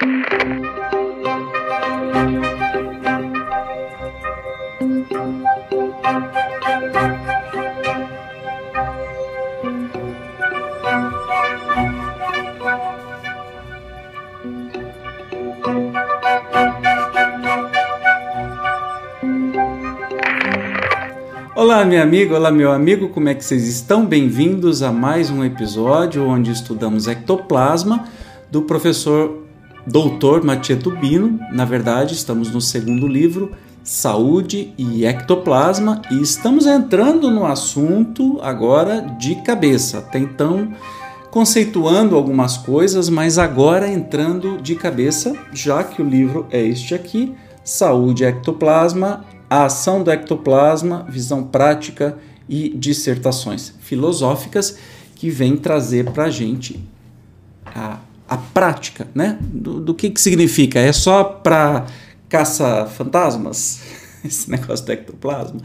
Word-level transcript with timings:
Olá, 0.00 0.08
minha 21.84 22.02
amiga, 22.02 22.36
olá, 22.36 22.50
meu 22.50 22.72
amigo, 22.72 23.10
como 23.10 23.28
é 23.28 23.34
que 23.34 23.44
vocês 23.44 23.68
estão? 23.68 24.06
Bem-vindos 24.06 24.82
a 24.82 24.90
mais 24.90 25.28
um 25.28 25.44
episódio 25.44 26.26
onde 26.26 26.50
estudamos 26.50 27.06
ectoplasma 27.06 28.08
do 28.50 28.62
professor 28.62 29.39
Doutor 29.86 30.44
Matieto 30.44 30.90
Bino. 30.90 31.40
Na 31.52 31.64
verdade, 31.64 32.14
estamos 32.14 32.50
no 32.50 32.60
segundo 32.60 33.06
livro, 33.06 33.52
Saúde 33.82 34.72
e 34.76 35.04
Ectoplasma, 35.04 36.02
e 36.10 36.20
estamos 36.20 36.66
entrando 36.66 37.30
no 37.30 37.46
assunto 37.46 38.38
agora 38.42 39.00
de 39.18 39.36
cabeça. 39.36 39.98
Até 39.98 40.18
então, 40.18 40.72
conceituando 41.30 42.16
algumas 42.16 42.56
coisas, 42.56 43.08
mas 43.08 43.38
agora 43.38 43.88
entrando 43.88 44.60
de 44.60 44.74
cabeça, 44.74 45.34
já 45.52 45.82
que 45.82 46.02
o 46.02 46.08
livro 46.08 46.46
é 46.50 46.60
este 46.60 46.94
aqui, 46.94 47.34
Saúde 47.64 48.24
e 48.24 48.26
Ectoplasma, 48.26 49.24
a 49.48 49.64
ação 49.64 50.02
do 50.02 50.12
ectoplasma, 50.12 51.04
visão 51.08 51.42
prática 51.42 52.16
e 52.48 52.68
dissertações 52.68 53.74
filosóficas 53.80 54.78
que 55.16 55.28
vem 55.28 55.56
trazer 55.56 56.10
para 56.12 56.24
a 56.24 56.30
gente 56.30 56.80
a, 57.66 57.98
a 58.30 58.36
prática, 58.36 59.08
né? 59.12 59.36
Do, 59.40 59.80
do 59.80 59.92
que, 59.92 60.08
que 60.08 60.20
significa? 60.20 60.78
É 60.78 60.92
só 60.92 61.24
para 61.24 61.86
caça 62.28 62.86
fantasmas? 62.86 63.82
Esse 64.24 64.48
negócio 64.48 64.86
do 64.86 64.92
ectoplasma? 64.92 65.60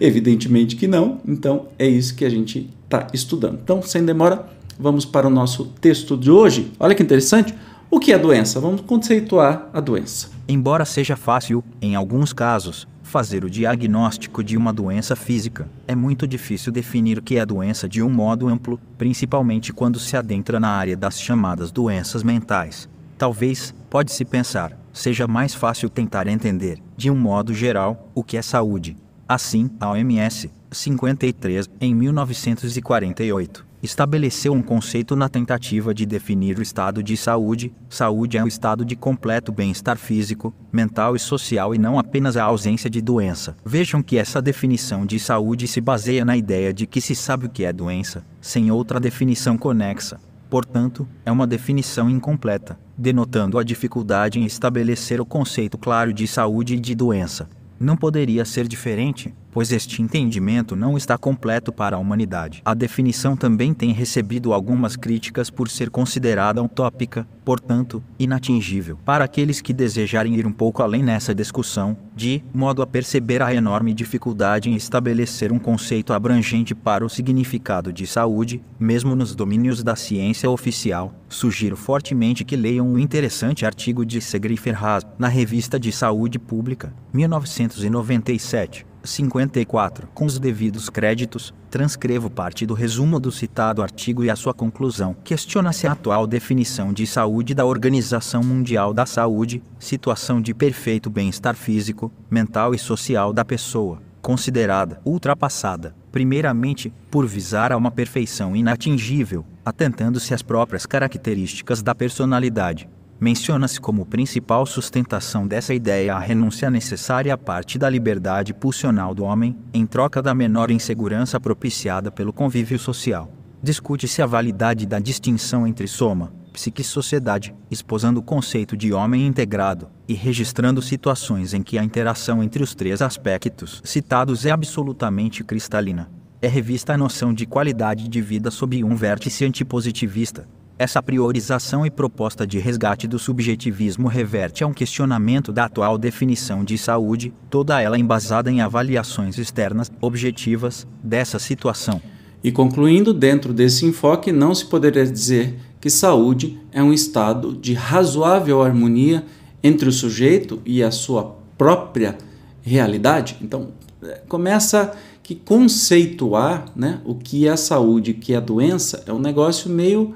Evidentemente 0.00 0.74
que 0.74 0.88
não. 0.88 1.20
Então 1.26 1.68
é 1.78 1.86
isso 1.86 2.16
que 2.16 2.24
a 2.24 2.28
gente 2.28 2.68
está 2.84 3.06
estudando. 3.14 3.60
Então, 3.62 3.80
sem 3.80 4.04
demora, 4.04 4.44
vamos 4.78 5.04
para 5.04 5.28
o 5.28 5.30
nosso 5.30 5.66
texto 5.80 6.16
de 6.16 6.30
hoje. 6.30 6.72
Olha 6.80 6.96
que 6.96 7.02
interessante. 7.02 7.54
O 7.88 8.00
que 8.00 8.12
é 8.12 8.18
doença? 8.18 8.58
Vamos 8.58 8.80
conceituar 8.80 9.68
a 9.72 9.80
doença. 9.80 10.30
Embora 10.48 10.84
seja 10.84 11.14
fácil, 11.14 11.62
em 11.80 11.94
alguns 11.94 12.32
casos, 12.32 12.88
fazer 13.10 13.44
o 13.44 13.50
diagnóstico 13.50 14.42
de 14.42 14.56
uma 14.56 14.72
doença 14.72 15.16
física. 15.16 15.68
É 15.86 15.96
muito 15.96 16.28
difícil 16.28 16.70
definir 16.70 17.18
o 17.18 17.22
que 17.22 17.38
é 17.38 17.44
doença 17.44 17.88
de 17.88 18.00
um 18.00 18.08
modo 18.08 18.48
amplo, 18.48 18.80
principalmente 18.96 19.72
quando 19.72 19.98
se 19.98 20.16
adentra 20.16 20.60
na 20.60 20.68
área 20.68 20.96
das 20.96 21.20
chamadas 21.20 21.72
doenças 21.72 22.22
mentais. 22.22 22.88
Talvez, 23.18 23.74
pode-se 23.90 24.24
pensar, 24.24 24.78
seja 24.92 25.26
mais 25.26 25.52
fácil 25.52 25.90
tentar 25.90 26.28
entender, 26.28 26.78
de 26.96 27.10
um 27.10 27.16
modo 27.16 27.52
geral, 27.52 28.08
o 28.14 28.22
que 28.22 28.36
é 28.36 28.42
saúde. 28.42 28.96
Assim, 29.28 29.68
a 29.80 29.90
OMS, 29.90 30.48
53, 30.70 31.68
em 31.80 31.92
1948, 31.92 33.66
estabeleceu 33.82 34.52
um 34.52 34.62
conceito 34.62 35.16
na 35.16 35.28
tentativa 35.28 35.94
de 35.94 36.04
definir 36.04 36.58
o 36.58 36.62
estado 36.62 37.02
de 37.02 37.16
saúde. 37.16 37.72
Saúde 37.88 38.36
é 38.36 38.44
o 38.44 38.48
estado 38.48 38.84
de 38.84 38.94
completo 38.94 39.50
bem-estar 39.52 39.96
físico, 39.96 40.54
mental 40.72 41.16
e 41.16 41.18
social 41.18 41.74
e 41.74 41.78
não 41.78 41.98
apenas 41.98 42.36
a 42.36 42.44
ausência 42.44 42.90
de 42.90 43.00
doença. 43.00 43.56
Vejam 43.64 44.02
que 44.02 44.18
essa 44.18 44.42
definição 44.42 45.06
de 45.06 45.18
saúde 45.18 45.66
se 45.66 45.80
baseia 45.80 46.24
na 46.24 46.36
ideia 46.36 46.72
de 46.72 46.86
que 46.86 47.00
se 47.00 47.14
sabe 47.14 47.46
o 47.46 47.50
que 47.50 47.64
é 47.64 47.72
doença, 47.72 48.24
sem 48.40 48.70
outra 48.70 49.00
definição 49.00 49.56
conexa. 49.56 50.20
Portanto, 50.50 51.08
é 51.24 51.30
uma 51.30 51.46
definição 51.46 52.10
incompleta, 52.10 52.78
denotando 52.98 53.56
a 53.56 53.62
dificuldade 53.62 54.40
em 54.40 54.44
estabelecer 54.44 55.20
o 55.20 55.26
conceito 55.26 55.78
claro 55.78 56.12
de 56.12 56.26
saúde 56.26 56.74
e 56.74 56.80
de 56.80 56.92
doença. 56.94 57.48
Não 57.78 57.96
poderia 57.96 58.44
ser 58.44 58.66
diferente, 58.66 59.32
pois 59.52 59.72
este 59.72 60.02
entendimento 60.02 60.76
não 60.76 60.96
está 60.96 61.16
completo 61.18 61.72
para 61.72 61.96
a 61.96 61.98
humanidade. 61.98 62.62
A 62.64 62.74
definição 62.74 63.36
também 63.36 63.74
tem 63.74 63.92
recebido 63.92 64.52
algumas 64.52 64.96
críticas 64.96 65.50
por 65.50 65.68
ser 65.68 65.90
considerada 65.90 66.62
utópica, 66.62 67.26
portanto, 67.44 68.02
inatingível. 68.18 68.98
Para 69.04 69.24
aqueles 69.24 69.60
que 69.60 69.72
desejarem 69.72 70.36
ir 70.36 70.46
um 70.46 70.52
pouco 70.52 70.82
além 70.82 71.02
nessa 71.02 71.34
discussão, 71.34 71.96
de 72.14 72.42
modo 72.52 72.82
a 72.82 72.86
perceber 72.86 73.42
a 73.42 73.54
enorme 73.54 73.94
dificuldade 73.94 74.70
em 74.70 74.74
estabelecer 74.74 75.52
um 75.52 75.58
conceito 75.58 76.12
abrangente 76.12 76.74
para 76.74 77.04
o 77.04 77.08
significado 77.08 77.92
de 77.92 78.06
saúde, 78.06 78.62
mesmo 78.78 79.16
nos 79.16 79.34
domínios 79.34 79.82
da 79.82 79.96
ciência 79.96 80.50
oficial, 80.50 81.14
sugiro 81.28 81.76
fortemente 81.76 82.44
que 82.44 82.56
leiam 82.56 82.92
o 82.92 82.98
interessante 82.98 83.64
artigo 83.64 84.04
de 84.04 84.20
Segri 84.20 84.56
Ferraz 84.56 85.04
na 85.18 85.28
Revista 85.28 85.78
de 85.78 85.90
Saúde 85.92 86.38
Pública, 86.38 86.92
1997 87.12 88.89
54. 89.04 90.08
Com 90.14 90.26
os 90.26 90.38
devidos 90.38 90.88
créditos, 90.88 91.54
transcrevo 91.70 92.28
parte 92.28 92.66
do 92.66 92.74
resumo 92.74 93.20
do 93.20 93.30
citado 93.30 93.82
artigo 93.82 94.24
e 94.24 94.30
a 94.30 94.36
sua 94.36 94.52
conclusão. 94.52 95.16
Questiona-se 95.24 95.86
a 95.86 95.92
atual 95.92 96.26
definição 96.26 96.92
de 96.92 97.06
saúde 97.06 97.54
da 97.54 97.64
Organização 97.64 98.42
Mundial 98.42 98.92
da 98.92 99.06
Saúde, 99.06 99.62
situação 99.78 100.40
de 100.40 100.52
perfeito 100.52 101.08
bem-estar 101.08 101.54
físico, 101.54 102.12
mental 102.30 102.74
e 102.74 102.78
social 102.78 103.32
da 103.32 103.44
pessoa, 103.44 104.02
considerada 104.20 105.00
ultrapassada, 105.04 105.94
primeiramente, 106.10 106.92
por 107.10 107.26
visar 107.26 107.72
a 107.72 107.76
uma 107.76 107.90
perfeição 107.90 108.54
inatingível, 108.54 109.44
atentando-se 109.64 110.34
às 110.34 110.42
próprias 110.42 110.86
características 110.86 111.82
da 111.82 111.94
personalidade 111.94 112.88
menciona-se 113.20 113.78
como 113.78 114.06
principal 114.06 114.64
sustentação 114.64 115.46
dessa 115.46 115.74
ideia 115.74 116.14
a 116.14 116.18
renúncia 116.18 116.70
necessária 116.70 117.34
à 117.34 117.36
parte 117.36 117.78
da 117.78 117.90
liberdade 117.90 118.54
pulsional 118.54 119.14
do 119.14 119.24
homem, 119.24 119.56
em 119.74 119.84
troca 119.84 120.22
da 120.22 120.34
menor 120.34 120.70
insegurança 120.70 121.38
propiciada 121.38 122.10
pelo 122.10 122.32
convívio 122.32 122.78
social. 122.78 123.30
Discute-se 123.62 124.22
a 124.22 124.26
validade 124.26 124.86
da 124.86 124.98
distinção 124.98 125.66
entre 125.66 125.86
soma, 125.86 126.32
psique 126.50 126.80
e 126.80 126.84
sociedade, 126.84 127.54
exposando 127.70 128.20
o 128.20 128.22
conceito 128.22 128.74
de 128.74 128.92
homem 128.92 129.26
integrado 129.26 129.88
e 130.08 130.14
registrando 130.14 130.80
situações 130.80 131.52
em 131.52 131.62
que 131.62 131.78
a 131.78 131.84
interação 131.84 132.42
entre 132.42 132.62
os 132.62 132.74
três 132.74 133.02
aspectos 133.02 133.82
citados 133.84 134.46
é 134.46 134.50
absolutamente 134.50 135.44
cristalina. 135.44 136.10
É 136.40 136.48
revista 136.48 136.94
a 136.94 136.98
noção 136.98 137.34
de 137.34 137.44
qualidade 137.44 138.08
de 138.08 138.20
vida 138.22 138.50
sob 138.50 138.82
um 138.82 138.96
vértice 138.96 139.44
antipositivista, 139.44 140.48
essa 140.80 141.02
priorização 141.02 141.84
e 141.84 141.90
proposta 141.90 142.46
de 142.46 142.58
resgate 142.58 143.06
do 143.06 143.18
subjetivismo 143.18 144.08
reverte 144.08 144.64
a 144.64 144.66
um 144.66 144.72
questionamento 144.72 145.52
da 145.52 145.66
atual 145.66 145.98
definição 145.98 146.64
de 146.64 146.78
saúde, 146.78 147.34
toda 147.50 147.82
ela 147.82 147.98
embasada 147.98 148.50
em 148.50 148.62
avaliações 148.62 149.36
externas, 149.36 149.92
objetivas, 150.00 150.86
dessa 151.04 151.38
situação. 151.38 152.00
E 152.42 152.50
concluindo, 152.50 153.12
dentro 153.12 153.52
desse 153.52 153.84
enfoque, 153.84 154.32
não 154.32 154.54
se 154.54 154.64
poderia 154.64 155.04
dizer 155.04 155.54
que 155.78 155.90
saúde 155.90 156.58
é 156.72 156.82
um 156.82 156.94
estado 156.94 157.52
de 157.52 157.74
razoável 157.74 158.62
harmonia 158.62 159.22
entre 159.62 159.86
o 159.86 159.92
sujeito 159.92 160.62
e 160.64 160.82
a 160.82 160.90
sua 160.90 161.36
própria 161.58 162.16
realidade. 162.62 163.36
Então, 163.42 163.68
é, 164.02 164.22
começa 164.26 164.96
que 165.22 165.34
conceituar 165.34 166.72
né, 166.74 167.02
o 167.04 167.14
que 167.14 167.46
é 167.46 167.54
saúde, 167.54 168.12
o 168.12 168.14
que 168.14 168.32
é 168.32 168.40
doença, 168.40 169.04
é 169.06 169.12
um 169.12 169.18
negócio 169.18 169.68
meio 169.68 170.14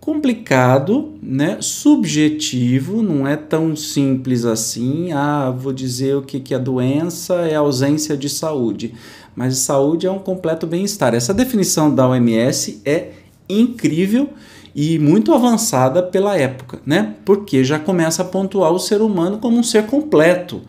complicado, 0.00 1.12
né? 1.22 1.58
subjetivo, 1.60 3.02
não 3.02 3.28
é 3.28 3.36
tão 3.36 3.76
simples 3.76 4.44
assim. 4.44 5.12
Ah, 5.12 5.50
vou 5.50 5.72
dizer 5.72 6.16
o 6.16 6.22
que, 6.22 6.40
que 6.40 6.54
é 6.54 6.58
doença 6.58 7.34
é 7.46 7.54
ausência 7.54 8.16
de 8.16 8.28
saúde. 8.28 8.94
Mas 9.36 9.58
saúde 9.58 10.06
é 10.06 10.10
um 10.10 10.18
completo 10.18 10.66
bem-estar. 10.66 11.14
Essa 11.14 11.34
definição 11.34 11.94
da 11.94 12.08
OMS 12.08 12.80
é 12.84 13.10
incrível 13.48 14.30
e 14.74 14.98
muito 14.98 15.34
avançada 15.34 16.02
pela 16.02 16.36
época, 16.36 16.80
né? 16.86 17.14
Porque 17.24 17.62
já 17.62 17.78
começa 17.78 18.22
a 18.22 18.24
pontuar 18.24 18.72
o 18.72 18.78
ser 18.78 19.02
humano 19.02 19.38
como 19.38 19.58
um 19.58 19.62
ser 19.62 19.86
completo, 19.86 20.62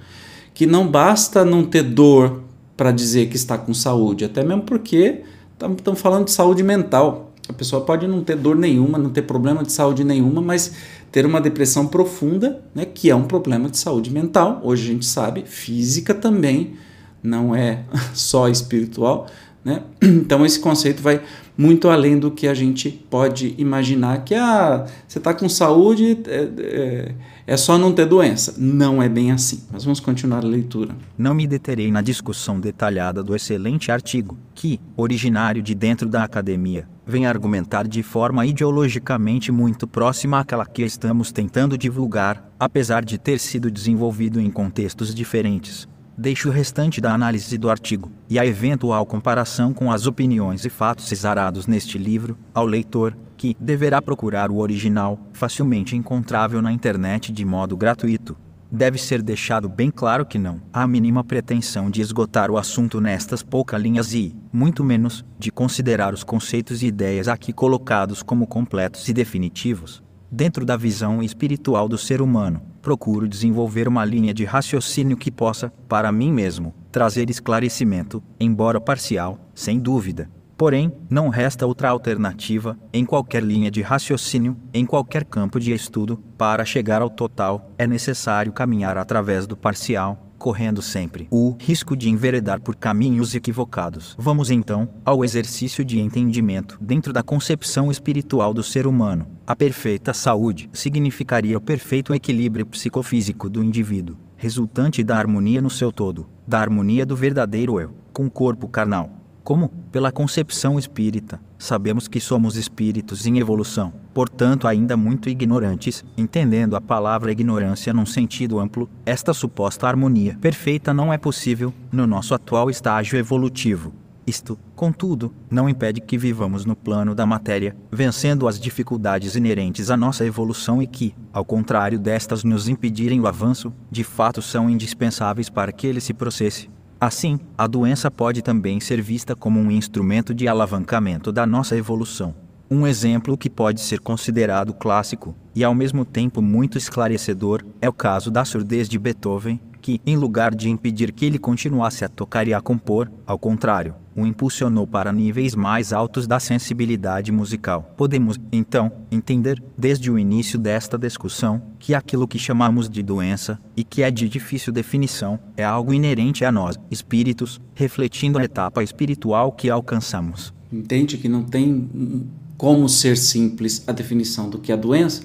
que 0.53 0.65
não 0.65 0.87
basta 0.87 1.45
não 1.45 1.63
ter 1.63 1.83
dor 1.83 2.43
para 2.75 2.91
dizer 2.91 3.29
que 3.29 3.35
está 3.35 3.57
com 3.57 3.73
saúde, 3.73 4.25
até 4.25 4.43
mesmo 4.43 4.63
porque 4.63 5.21
estamos 5.59 6.01
falando 6.01 6.25
de 6.25 6.31
saúde 6.31 6.63
mental. 6.63 7.30
A 7.51 7.53
pessoa 7.53 7.83
pode 7.83 8.07
não 8.07 8.23
ter 8.23 8.35
dor 8.35 8.55
nenhuma, 8.55 8.97
não 8.97 9.09
ter 9.09 9.21
problema 9.23 9.63
de 9.63 9.71
saúde 9.71 10.03
nenhuma, 10.03 10.41
mas 10.41 10.73
ter 11.11 11.25
uma 11.25 11.41
depressão 11.41 11.85
profunda, 11.85 12.63
né, 12.73 12.85
que 12.85 13.09
é 13.09 13.15
um 13.15 13.23
problema 13.23 13.69
de 13.69 13.77
saúde 13.77 14.09
mental. 14.09 14.61
Hoje 14.63 14.89
a 14.89 14.93
gente 14.93 15.05
sabe, 15.05 15.43
física 15.45 16.13
também, 16.13 16.73
não 17.21 17.55
é 17.55 17.83
só 18.13 18.47
espiritual. 18.47 19.27
Né? 19.63 19.83
Então 20.01 20.45
esse 20.45 20.59
conceito 20.59 21.01
vai 21.01 21.21
muito 21.57 21.89
além 21.89 22.17
do 22.17 22.31
que 22.31 22.47
a 22.47 22.53
gente 22.53 22.89
pode 22.89 23.53
imaginar 23.57 24.23
que 24.23 24.33
ah, 24.33 24.87
você 25.07 25.19
está 25.19 25.33
com 25.33 25.47
saúde, 25.47 26.17
é, 26.27 26.49
é, 26.57 27.15
é 27.45 27.57
só 27.57 27.77
não 27.77 27.91
ter 27.91 28.05
doença. 28.05 28.55
Não 28.57 29.01
é 29.01 29.07
bem 29.07 29.31
assim. 29.31 29.63
Mas 29.71 29.83
vamos 29.83 29.99
continuar 29.99 30.43
a 30.43 30.47
leitura. 30.47 30.95
Não 31.17 31.35
me 31.35 31.45
deterei 31.45 31.91
na 31.91 32.01
discussão 32.01 32.59
detalhada 32.59 33.21
do 33.21 33.35
excelente 33.35 33.91
artigo, 33.91 34.37
que, 34.55 34.79
originário 34.97 35.61
de 35.61 35.75
dentro 35.75 36.09
da 36.09 36.23
academia, 36.23 36.87
vem 37.11 37.25
argumentar 37.25 37.85
de 37.87 38.01
forma 38.01 38.45
ideologicamente 38.45 39.51
muito 39.51 39.85
próxima 39.85 40.39
àquela 40.39 40.65
que 40.65 40.81
estamos 40.81 41.31
tentando 41.31 41.77
divulgar, 41.77 42.49
apesar 42.57 43.03
de 43.03 43.17
ter 43.17 43.37
sido 43.37 43.69
desenvolvido 43.69 44.39
em 44.39 44.49
contextos 44.49 45.13
diferentes. 45.13 45.87
Deixo 46.17 46.47
o 46.47 46.51
restante 46.51 47.01
da 47.01 47.13
análise 47.13 47.57
do 47.57 47.69
artigo 47.69 48.09
e 48.29 48.39
a 48.39 48.45
eventual 48.45 49.05
comparação 49.05 49.73
com 49.73 49.91
as 49.91 50.07
opiniões 50.07 50.63
e 50.63 50.69
fatos 50.69 51.11
exarados 51.11 51.67
neste 51.67 51.97
livro 51.97 52.37
ao 52.53 52.65
leitor, 52.65 53.17
que 53.35 53.57
deverá 53.59 54.01
procurar 54.01 54.49
o 54.49 54.59
original, 54.59 55.19
facilmente 55.33 55.95
encontrável 55.95 56.61
na 56.61 56.71
internet 56.71 57.31
de 57.31 57.43
modo 57.43 57.75
gratuito. 57.75 58.37
Deve 58.71 58.97
ser 58.97 59.21
deixado 59.21 59.67
bem 59.67 59.91
claro 59.91 60.25
que 60.25 60.39
não 60.39 60.61
há 60.71 60.83
a 60.83 60.87
mínima 60.87 61.25
pretensão 61.25 61.89
de 61.91 61.99
esgotar 61.99 62.49
o 62.49 62.57
assunto 62.57 63.01
nestas 63.01 63.43
poucas 63.43 63.81
linhas 63.81 64.13
e, 64.13 64.33
muito 64.53 64.81
menos, 64.81 65.25
de 65.37 65.51
considerar 65.51 66.13
os 66.13 66.23
conceitos 66.23 66.81
e 66.81 66.87
ideias 66.87 67.27
aqui 67.27 67.51
colocados 67.51 68.23
como 68.23 68.47
completos 68.47 69.09
e 69.09 69.13
definitivos. 69.13 70.01
Dentro 70.31 70.65
da 70.65 70.77
visão 70.77 71.21
espiritual 71.21 71.89
do 71.89 71.97
ser 71.97 72.21
humano, 72.21 72.61
procuro 72.81 73.27
desenvolver 73.27 73.89
uma 73.89 74.05
linha 74.05 74.33
de 74.33 74.45
raciocínio 74.45 75.17
que 75.17 75.29
possa, 75.29 75.73
para 75.89 76.09
mim 76.09 76.31
mesmo, 76.31 76.73
trazer 76.89 77.29
esclarecimento, 77.29 78.23
embora 78.39 78.79
parcial, 78.79 79.37
sem 79.53 79.77
dúvida, 79.77 80.29
Porém, 80.61 80.93
não 81.09 81.27
resta 81.29 81.65
outra 81.65 81.89
alternativa, 81.89 82.77
em 82.93 83.03
qualquer 83.03 83.41
linha 83.41 83.71
de 83.71 83.81
raciocínio, 83.81 84.55
em 84.71 84.85
qualquer 84.85 85.25
campo 85.25 85.59
de 85.59 85.73
estudo, 85.73 86.17
para 86.37 86.63
chegar 86.63 87.01
ao 87.01 87.09
total, 87.09 87.71
é 87.79 87.87
necessário 87.87 88.53
caminhar 88.53 88.95
através 88.95 89.47
do 89.47 89.57
parcial, 89.57 90.35
correndo 90.37 90.79
sempre 90.79 91.27
o 91.31 91.57
risco 91.59 91.97
de 91.97 92.11
enveredar 92.11 92.61
por 92.61 92.75
caminhos 92.75 93.33
equivocados. 93.33 94.15
Vamos 94.19 94.51
então 94.51 94.87
ao 95.03 95.25
exercício 95.25 95.83
de 95.83 95.99
entendimento 95.99 96.77
dentro 96.79 97.11
da 97.11 97.23
concepção 97.23 97.89
espiritual 97.89 98.53
do 98.53 98.61
ser 98.61 98.85
humano. 98.85 99.25
A 99.47 99.55
perfeita 99.55 100.13
saúde 100.13 100.69
significaria 100.71 101.57
o 101.57 101.61
perfeito 101.61 102.13
equilíbrio 102.13 102.67
psicofísico 102.67 103.49
do 103.49 103.63
indivíduo, 103.63 104.15
resultante 104.37 105.03
da 105.03 105.17
harmonia 105.17 105.59
no 105.59 105.71
seu 105.71 105.91
todo, 105.91 106.29
da 106.47 106.59
harmonia 106.59 107.03
do 107.03 107.15
verdadeiro 107.15 107.79
eu, 107.79 107.95
com 108.13 108.27
o 108.27 108.29
corpo 108.29 108.67
carnal 108.67 109.20
como, 109.43 109.69
pela 109.91 110.11
concepção 110.11 110.77
espírita, 110.77 111.39
sabemos 111.57 112.07
que 112.07 112.19
somos 112.19 112.55
espíritos 112.55 113.25
em 113.25 113.39
evolução, 113.39 113.93
portanto 114.13 114.67
ainda 114.67 114.95
muito 114.95 115.29
ignorantes, 115.29 116.05
entendendo 116.17 116.75
a 116.75 116.81
palavra 116.81 117.31
ignorância 117.31 117.93
num 117.93 118.05
sentido 118.05 118.59
amplo, 118.59 118.89
esta 119.05 119.33
suposta 119.33 119.87
harmonia 119.87 120.37
perfeita 120.39 120.93
não 120.93 121.11
é 121.11 121.17
possível 121.17 121.73
no 121.91 122.05
nosso 122.05 122.33
atual 122.33 122.69
estágio 122.69 123.17
evolutivo. 123.17 123.93
Isto, 124.25 124.57
contudo, 124.75 125.33
não 125.49 125.67
impede 125.67 125.99
que 125.99 126.17
vivamos 126.17 126.63
no 126.63 126.75
plano 126.75 127.15
da 127.15 127.25
matéria, 127.25 127.75
vencendo 127.91 128.47
as 128.47 128.59
dificuldades 128.59 129.35
inerentes 129.35 129.89
à 129.89 129.97
nossa 129.97 130.25
evolução 130.25 130.81
e 130.81 130.87
que, 130.87 131.15
ao 131.33 131.43
contrário 131.43 131.99
destas 131.99 132.43
nos 132.43 132.67
impedirem 132.67 133.19
o 133.19 133.27
avanço, 133.27 133.73
de 133.89 134.03
fato 134.03 134.41
são 134.41 134.69
indispensáveis 134.69 135.49
para 135.49 135.71
que 135.71 135.87
ele 135.87 135.99
se 135.99 136.13
processe. 136.13 136.69
Assim, 137.01 137.39
a 137.57 137.65
doença 137.65 138.11
pode 138.11 138.43
também 138.43 138.79
ser 138.79 139.01
vista 139.01 139.35
como 139.35 139.59
um 139.59 139.71
instrumento 139.71 140.35
de 140.35 140.47
alavancamento 140.47 141.31
da 141.31 141.47
nossa 141.47 141.75
evolução. 141.75 142.35
Um 142.69 142.85
exemplo 142.85 143.35
que 143.35 143.49
pode 143.49 143.81
ser 143.81 143.99
considerado 143.99 144.71
clássico 144.71 145.35
e 145.55 145.63
ao 145.63 145.73
mesmo 145.73 146.05
tempo 146.05 146.43
muito 146.43 146.77
esclarecedor 146.77 147.65
é 147.81 147.89
o 147.89 147.93
caso 147.93 148.29
da 148.29 148.45
surdez 148.45 148.87
de 148.87 148.99
Beethoven, 148.99 149.59
que, 149.81 149.99
em 150.05 150.15
lugar 150.15 150.53
de 150.53 150.69
impedir 150.69 151.11
que 151.11 151.25
ele 151.25 151.39
continuasse 151.39 152.05
a 152.05 152.09
tocar 152.09 152.47
e 152.47 152.53
a 152.53 152.61
compor, 152.61 153.11
ao 153.25 153.39
contrário, 153.39 153.95
o 154.15 154.25
impulsionou 154.25 154.85
para 154.85 155.11
níveis 155.11 155.55
mais 155.55 155.91
altos 155.91 156.27
da 156.27 156.39
sensibilidade 156.39 157.31
musical. 157.31 157.93
Podemos, 157.97 158.39
então, 158.51 158.91
entender, 159.11 159.61
desde 159.77 160.11
o 160.11 160.19
início 160.19 160.59
desta 160.59 160.97
discussão, 160.97 161.61
que 161.79 161.95
aquilo 161.95 162.27
que 162.27 162.37
chamamos 162.37 162.89
de 162.89 163.01
doença, 163.01 163.59
e 163.75 163.83
que 163.83 164.03
é 164.03 164.11
de 164.11 164.27
difícil 164.29 164.71
definição, 164.71 165.39
é 165.57 165.63
algo 165.63 165.93
inerente 165.93 166.45
a 166.45 166.51
nós, 166.51 166.77
espíritos, 166.89 167.59
refletindo 167.73 168.37
a 168.37 168.43
etapa 168.43 168.83
espiritual 168.83 169.51
que 169.51 169.69
alcançamos. 169.69 170.53
Entende 170.71 171.17
que 171.17 171.27
não 171.27 171.43
tem 171.43 172.29
como 172.57 172.87
ser 172.87 173.17
simples 173.17 173.83
a 173.87 173.91
definição 173.91 174.49
do 174.49 174.59
que 174.59 174.71
é 174.71 174.77
doença 174.77 175.23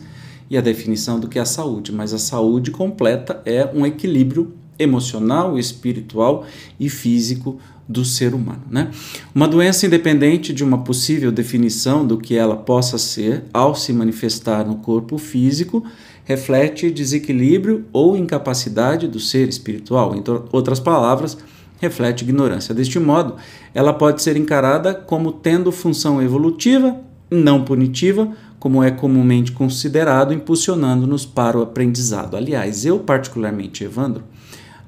e 0.48 0.56
a 0.56 0.60
definição 0.60 1.18
do 1.18 1.28
que 1.28 1.38
é 1.38 1.42
a 1.42 1.46
saúde, 1.46 1.92
mas 1.92 2.12
a 2.12 2.18
saúde 2.18 2.70
completa 2.70 3.42
é 3.44 3.68
um 3.74 3.84
equilíbrio 3.84 4.52
emocional, 4.78 5.58
espiritual 5.58 6.44
e 6.78 6.88
físico 6.88 7.58
do 7.88 8.04
ser 8.04 8.34
humano. 8.34 8.62
Né? 8.70 8.90
Uma 9.34 9.46
doença 9.46 9.86
independente 9.86 10.52
de 10.52 10.64
uma 10.64 10.78
possível 10.78 11.30
definição 11.30 12.06
do 12.06 12.18
que 12.18 12.36
ela 12.36 12.56
possa 12.56 12.98
ser 12.98 13.44
ao 13.52 13.74
se 13.74 13.92
manifestar 13.92 14.66
no 14.66 14.76
corpo 14.76 15.18
físico 15.18 15.84
reflete 16.24 16.90
desequilíbrio 16.90 17.86
ou 17.92 18.16
incapacidade 18.16 19.06
do 19.06 19.20
ser 19.20 19.48
espiritual. 19.48 20.14
Em 20.14 20.22
outras 20.50 20.80
palavras, 20.80 21.38
reflete 21.80 22.22
ignorância. 22.22 22.74
Deste 22.74 22.98
modo, 22.98 23.36
ela 23.72 23.92
pode 23.92 24.22
ser 24.22 24.36
encarada 24.36 24.92
como 24.92 25.30
tendo 25.30 25.70
função 25.70 26.20
evolutiva, 26.20 27.00
não 27.30 27.64
punitiva, 27.64 28.32
como 28.58 28.82
é 28.82 28.90
comumente 28.90 29.52
considerado, 29.52 30.32
impulsionando-nos 30.32 31.26
para 31.26 31.58
o 31.58 31.62
aprendizado. 31.62 32.36
Aliás, 32.36 32.84
eu 32.84 32.98
particularmente, 32.98 33.84
Evandro, 33.84 34.24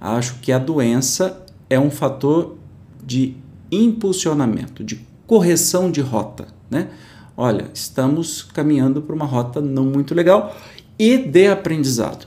acho 0.00 0.36
que 0.40 0.52
a 0.52 0.58
doença 0.58 1.44
é 1.68 1.78
um 1.78 1.90
fator 1.90 2.56
de 3.04 3.36
impulsionamento, 3.70 4.82
de 4.82 5.00
correção 5.26 5.90
de 5.90 6.00
rota, 6.00 6.46
né? 6.70 6.88
Olha, 7.36 7.70
estamos 7.72 8.42
caminhando 8.42 9.02
para 9.02 9.14
uma 9.14 9.26
rota 9.26 9.60
não 9.60 9.84
muito 9.84 10.14
legal 10.14 10.56
e 10.98 11.16
de 11.16 11.46
aprendizado. 11.46 12.26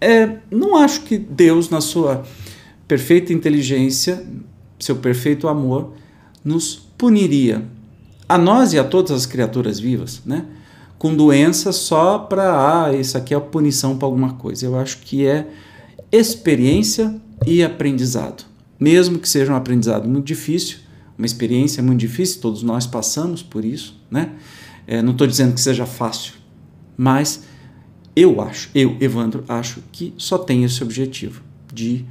É, 0.00 0.36
não 0.50 0.76
acho 0.76 1.02
que 1.02 1.16
Deus, 1.16 1.70
na 1.70 1.80
sua 1.80 2.24
perfeita 2.86 3.32
inteligência, 3.32 4.26
seu 4.78 4.96
perfeito 4.96 5.48
amor, 5.48 5.94
nos 6.44 6.76
puniria 6.76 7.64
a 8.28 8.36
nós 8.36 8.72
e 8.72 8.78
a 8.78 8.84
todas 8.84 9.12
as 9.12 9.26
criaturas 9.26 9.80
vivas, 9.80 10.20
né? 10.24 10.44
Com 10.98 11.14
doença 11.14 11.72
só 11.72 12.18
para, 12.18 12.86
ah, 12.86 12.92
isso 12.92 13.16
aqui 13.16 13.32
é 13.32 13.36
a 13.36 13.40
punição 13.40 13.96
para 13.96 14.06
alguma 14.06 14.34
coisa. 14.34 14.66
Eu 14.66 14.76
acho 14.76 14.98
que 14.98 15.24
é 15.26 15.46
experiência 16.10 17.20
e 17.46 17.62
aprendizado. 17.62 18.44
Mesmo 18.78 19.18
que 19.18 19.28
seja 19.28 19.52
um 19.52 19.56
aprendizado 19.56 20.08
muito 20.08 20.26
difícil, 20.26 20.78
uma 21.16 21.26
experiência 21.26 21.82
muito 21.82 22.00
difícil, 22.00 22.40
todos 22.40 22.62
nós 22.62 22.86
passamos 22.86 23.42
por 23.42 23.64
isso, 23.64 24.00
né? 24.10 24.32
É, 24.86 25.02
não 25.02 25.12
estou 25.12 25.26
dizendo 25.26 25.54
que 25.54 25.60
seja 25.60 25.86
fácil, 25.86 26.34
mas 26.96 27.44
eu 28.16 28.40
acho, 28.40 28.70
eu, 28.74 28.96
Evandro, 29.00 29.44
acho 29.48 29.82
que 29.92 30.14
só 30.16 30.38
tem 30.38 30.64
esse 30.64 30.82
objetivo 30.82 31.42
de 31.72 32.04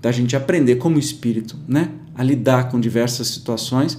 da 0.00 0.12
gente 0.12 0.36
aprender 0.36 0.76
como 0.76 0.98
espírito, 0.98 1.56
né, 1.66 1.90
a 2.14 2.22
lidar 2.22 2.68
com 2.68 2.78
diversas 2.78 3.28
situações 3.28 3.98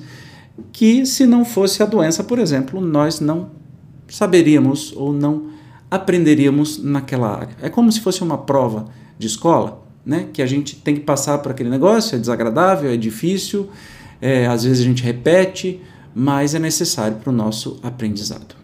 que 0.72 1.06
se 1.06 1.26
não 1.26 1.44
fosse 1.44 1.82
a 1.84 1.86
doença, 1.86 2.24
por 2.24 2.40
exemplo, 2.40 2.80
nós 2.80 3.20
não 3.20 3.52
saberíamos 4.08 4.94
ou 4.96 5.12
não 5.12 5.50
aprenderíamos 5.90 6.82
naquela 6.82 7.36
área. 7.36 7.56
É 7.62 7.70
como 7.70 7.92
se 7.92 8.02
fosse 8.02 8.24
uma 8.24 8.38
prova 8.38 8.86
de 9.18 9.28
escola, 9.28 9.84
né? 10.06 10.28
Que 10.34 10.42
a 10.42 10.46
gente 10.46 10.76
tem 10.76 10.96
que 10.96 11.02
passar 11.02 11.38
por 11.40 11.52
aquele 11.52 11.70
negócio, 11.70 12.16
é 12.16 12.20
desagradável, 12.20 12.92
é 12.92 12.98
difícil, 12.98 13.70
é, 14.22 14.46
às 14.48 14.64
vezes 14.64 14.82
a 14.82 14.84
gente 14.84 15.04
repete, 15.04 15.82
mas 16.14 16.56
é 16.56 16.60
necessário 16.60 17.18
para 17.18 17.30
o 17.30 17.34
nosso 17.34 17.80
aprendizado. 17.84 18.56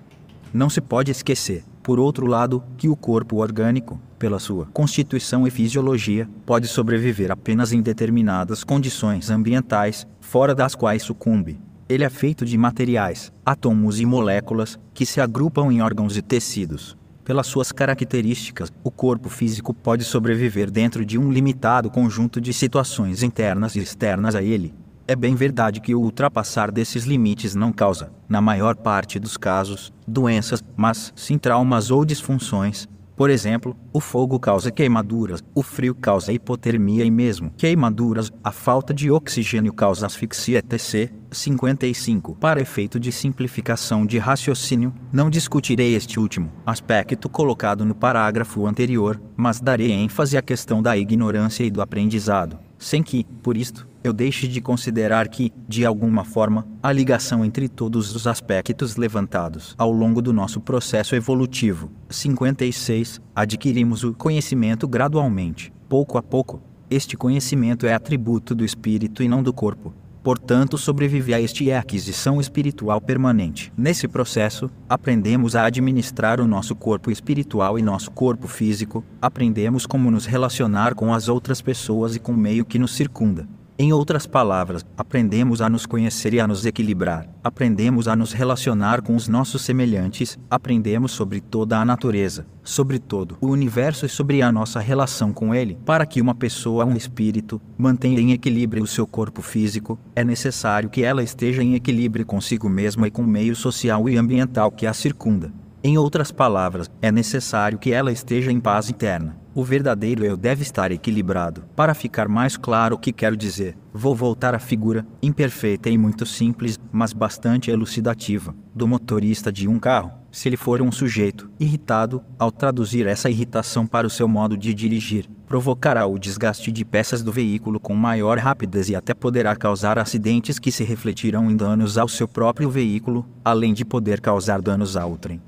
Não 0.53 0.69
se 0.69 0.81
pode 0.81 1.11
esquecer, 1.11 1.63
por 1.81 1.99
outro 1.99 2.25
lado, 2.25 2.63
que 2.77 2.89
o 2.89 2.95
corpo 2.95 3.37
orgânico, 3.37 3.99
pela 4.19 4.37
sua 4.37 4.67
constituição 4.73 5.47
e 5.47 5.51
fisiologia, 5.51 6.29
pode 6.45 6.67
sobreviver 6.67 7.31
apenas 7.31 7.71
em 7.71 7.81
determinadas 7.81 8.63
condições 8.63 9.29
ambientais, 9.29 10.05
fora 10.19 10.53
das 10.53 10.75
quais 10.75 11.03
sucumbe. 11.03 11.59
Ele 11.91 12.05
é 12.05 12.09
feito 12.09 12.45
de 12.45 12.57
materiais, 12.57 13.33
átomos 13.45 13.99
e 13.99 14.05
moléculas 14.05 14.79
que 14.93 15.05
se 15.05 15.19
agrupam 15.19 15.69
em 15.73 15.81
órgãos 15.81 16.15
e 16.15 16.21
tecidos. 16.21 16.97
Pelas 17.21 17.47
suas 17.47 17.73
características, 17.73 18.71
o 18.81 18.89
corpo 18.89 19.27
físico 19.27 19.73
pode 19.73 20.05
sobreviver 20.05 20.71
dentro 20.71 21.03
de 21.03 21.19
um 21.19 21.29
limitado 21.29 21.91
conjunto 21.91 22.39
de 22.39 22.53
situações 22.53 23.23
internas 23.23 23.75
e 23.75 23.79
externas 23.79 24.35
a 24.35 24.41
ele. 24.41 24.73
É 25.05 25.17
bem 25.17 25.35
verdade 25.35 25.81
que 25.81 25.93
o 25.93 25.99
ultrapassar 25.99 26.71
desses 26.71 27.03
limites 27.03 27.55
não 27.55 27.73
causa, 27.73 28.09
na 28.29 28.39
maior 28.39 28.77
parte 28.77 29.19
dos 29.19 29.35
casos, 29.35 29.91
doenças, 30.07 30.63
mas 30.77 31.11
sim 31.13 31.37
traumas 31.37 31.91
ou 31.91 32.05
disfunções, 32.05 32.87
por 33.21 33.29
exemplo, 33.29 33.77
o 33.93 33.99
fogo 33.99 34.39
causa 34.39 34.71
queimaduras, 34.71 35.43
o 35.53 35.61
frio 35.61 35.93
causa 35.93 36.33
hipotermia 36.33 37.05
e 37.05 37.11
mesmo 37.11 37.53
queimaduras, 37.55 38.31
a 38.43 38.51
falta 38.51 38.95
de 38.95 39.11
oxigênio 39.11 39.71
causa 39.71 40.07
asfixia 40.07 40.57
etc. 40.57 41.13
55. 41.29 42.35
Para 42.37 42.59
efeito 42.59 42.99
de 42.99 43.11
simplificação 43.11 44.07
de 44.07 44.17
raciocínio, 44.17 44.91
não 45.13 45.29
discutirei 45.29 45.93
este 45.93 46.19
último 46.19 46.51
aspecto 46.65 47.29
colocado 47.29 47.85
no 47.85 47.93
parágrafo 47.93 48.65
anterior, 48.65 49.21
mas 49.37 49.61
darei 49.61 49.91
ênfase 49.91 50.35
à 50.35 50.41
questão 50.41 50.81
da 50.81 50.97
ignorância 50.97 51.63
e 51.63 51.69
do 51.69 51.79
aprendizado, 51.79 52.57
sem 52.79 53.03
que, 53.03 53.23
por 53.43 53.55
isto, 53.55 53.87
eu 54.03 54.13
deixe 54.13 54.47
de 54.47 54.59
considerar 54.59 55.27
que, 55.27 55.51
de 55.67 55.85
alguma 55.85 56.23
forma, 56.23 56.67
a 56.81 56.91
ligação 56.91 57.45
entre 57.45 57.69
todos 57.69 58.15
os 58.15 58.25
aspectos 58.25 58.95
levantados 58.95 59.75
ao 59.77 59.91
longo 59.91 60.21
do 60.21 60.33
nosso 60.33 60.59
processo 60.59 61.15
evolutivo. 61.15 61.91
56. 62.09 63.21
Adquirimos 63.35 64.03
o 64.03 64.13
conhecimento 64.13 64.87
gradualmente, 64.87 65.71
pouco 65.87 66.17
a 66.17 66.23
pouco. 66.23 66.61
Este 66.89 67.15
conhecimento 67.15 67.85
é 67.85 67.93
atributo 67.93 68.53
do 68.53 68.65
espírito 68.65 69.23
e 69.23 69.27
não 69.27 69.41
do 69.41 69.53
corpo. 69.53 69.93
Portanto, 70.23 70.77
sobrevive 70.77 71.33
a 71.33 71.41
este 71.41 71.71
aquisição 71.71 72.39
espiritual 72.39 73.01
permanente. 73.01 73.73
Nesse 73.75 74.07
processo, 74.07 74.69
aprendemos 74.87 75.55
a 75.55 75.65
administrar 75.65 76.39
o 76.39 76.47
nosso 76.47 76.75
corpo 76.75 77.09
espiritual 77.09 77.79
e 77.79 77.81
nosso 77.81 78.11
corpo 78.11 78.47
físico, 78.47 79.03
aprendemos 79.19 79.87
como 79.87 80.11
nos 80.11 80.27
relacionar 80.27 80.93
com 80.93 81.11
as 81.11 81.27
outras 81.27 81.59
pessoas 81.59 82.15
e 82.15 82.19
com 82.19 82.33
o 82.33 82.37
meio 82.37 82.63
que 82.63 82.77
nos 82.77 82.93
circunda. 82.93 83.47
Em 83.79 83.91
outras 83.91 84.27
palavras, 84.27 84.85
aprendemos 84.95 85.61
a 85.61 85.69
nos 85.69 85.85
conhecer 85.85 86.33
e 86.33 86.39
a 86.39 86.47
nos 86.47 86.65
equilibrar, 86.65 87.27
aprendemos 87.43 88.07
a 88.07 88.15
nos 88.15 88.31
relacionar 88.31 89.01
com 89.01 89.15
os 89.15 89.27
nossos 89.27 89.63
semelhantes, 89.63 90.37
aprendemos 90.49 91.13
sobre 91.13 91.41
toda 91.41 91.79
a 91.79 91.85
natureza, 91.85 92.45
sobre 92.63 92.99
todo 92.99 93.37
o 93.41 93.47
universo 93.47 94.05
e 94.05 94.09
sobre 94.09 94.41
a 94.41 94.51
nossa 94.51 94.79
relação 94.79 95.33
com 95.33 95.55
ele. 95.55 95.79
Para 95.83 96.05
que 96.05 96.21
uma 96.21 96.35
pessoa, 96.35 96.85
um 96.85 96.95
espírito, 96.95 97.59
mantenha 97.77 98.19
em 98.19 98.33
equilíbrio 98.33 98.83
o 98.83 98.87
seu 98.87 99.07
corpo 99.07 99.41
físico, 99.41 99.97
é 100.15 100.23
necessário 100.23 100.89
que 100.89 101.03
ela 101.03 101.23
esteja 101.23 101.63
em 101.63 101.73
equilíbrio 101.73 102.25
consigo 102.25 102.69
mesma 102.69 103.07
e 103.07 103.11
com 103.11 103.23
o 103.23 103.27
meio 103.27 103.55
social 103.55 104.07
e 104.07 104.17
ambiental 104.17 104.69
que 104.69 104.85
a 104.85 104.93
circunda. 104.93 105.51
Em 105.83 105.97
outras 105.97 106.31
palavras, 106.31 106.87
é 107.01 107.11
necessário 107.11 107.79
que 107.79 107.91
ela 107.91 108.11
esteja 108.11 108.51
em 108.51 108.59
paz 108.59 108.91
interna. 108.91 109.40
O 109.53 109.65
verdadeiro 109.65 110.23
eu 110.23 110.37
deve 110.37 110.61
estar 110.61 110.93
equilibrado. 110.93 111.65
Para 111.75 111.93
ficar 111.93 112.29
mais 112.29 112.55
claro 112.55 112.95
o 112.95 112.97
que 112.97 113.11
quero 113.11 113.35
dizer, 113.35 113.77
vou 113.93 114.15
voltar 114.15 114.55
à 114.55 114.59
figura, 114.59 115.05
imperfeita 115.21 115.89
e 115.89 115.97
muito 115.97 116.25
simples, 116.25 116.79
mas 116.89 117.11
bastante 117.11 117.69
elucidativa, 117.69 118.55
do 118.73 118.87
motorista 118.87 119.51
de 119.51 119.67
um 119.67 119.77
carro. 119.77 120.13
Se 120.31 120.47
ele 120.47 120.55
for 120.55 120.81
um 120.81 120.89
sujeito 120.89 121.49
irritado, 121.59 122.23
ao 122.39 122.49
traduzir 122.49 123.05
essa 123.05 123.29
irritação 123.29 123.85
para 123.85 124.07
o 124.07 124.09
seu 124.09 124.25
modo 124.25 124.55
de 124.55 124.73
dirigir, 124.73 125.29
provocará 125.45 126.05
o 126.05 126.17
desgaste 126.17 126.71
de 126.71 126.85
peças 126.85 127.21
do 127.21 127.33
veículo 127.33 127.77
com 127.77 127.93
maior 127.93 128.37
rapidez 128.37 128.87
e 128.87 128.95
até 128.95 129.13
poderá 129.13 129.53
causar 129.53 129.99
acidentes 129.99 130.59
que 130.59 130.71
se 130.71 130.85
refletirão 130.85 131.51
em 131.51 131.57
danos 131.57 131.97
ao 131.97 132.07
seu 132.07 132.25
próprio 132.25 132.69
veículo, 132.69 133.27
além 133.43 133.73
de 133.73 133.83
poder 133.83 134.21
causar 134.21 134.61
danos 134.61 134.95
a 134.95 135.05
outrem. 135.05 135.41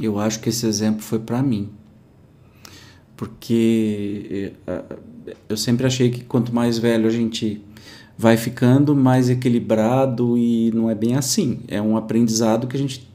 Eu 0.00 0.18
acho 0.18 0.40
que 0.40 0.48
esse 0.48 0.66
exemplo 0.66 1.00
foi 1.00 1.20
para 1.20 1.40
mim 1.40 1.70
porque 3.16 4.52
eh, 4.66 4.82
eu 5.48 5.56
sempre 5.56 5.86
achei 5.86 6.10
que 6.10 6.22
quanto 6.24 6.54
mais 6.54 6.78
velho 6.78 7.06
a 7.06 7.10
gente 7.10 7.62
vai 8.16 8.36
ficando, 8.36 8.94
mais 8.94 9.28
equilibrado 9.28 10.38
e 10.38 10.70
não 10.74 10.90
é 10.90 10.94
bem 10.94 11.16
assim. 11.16 11.60
É 11.68 11.80
um 11.80 11.96
aprendizado 11.96 12.66
que 12.66 12.76
a 12.76 12.80
gente 12.80 13.08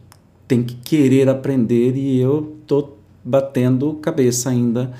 tem 0.47 0.63
que 0.63 0.75
querer 0.75 1.29
aprender 1.29 1.95
e 1.95 2.19
eu 2.19 2.57
tô 2.67 2.89
batendo 3.23 3.93
cabeça 3.95 4.49
ainda 4.49 4.91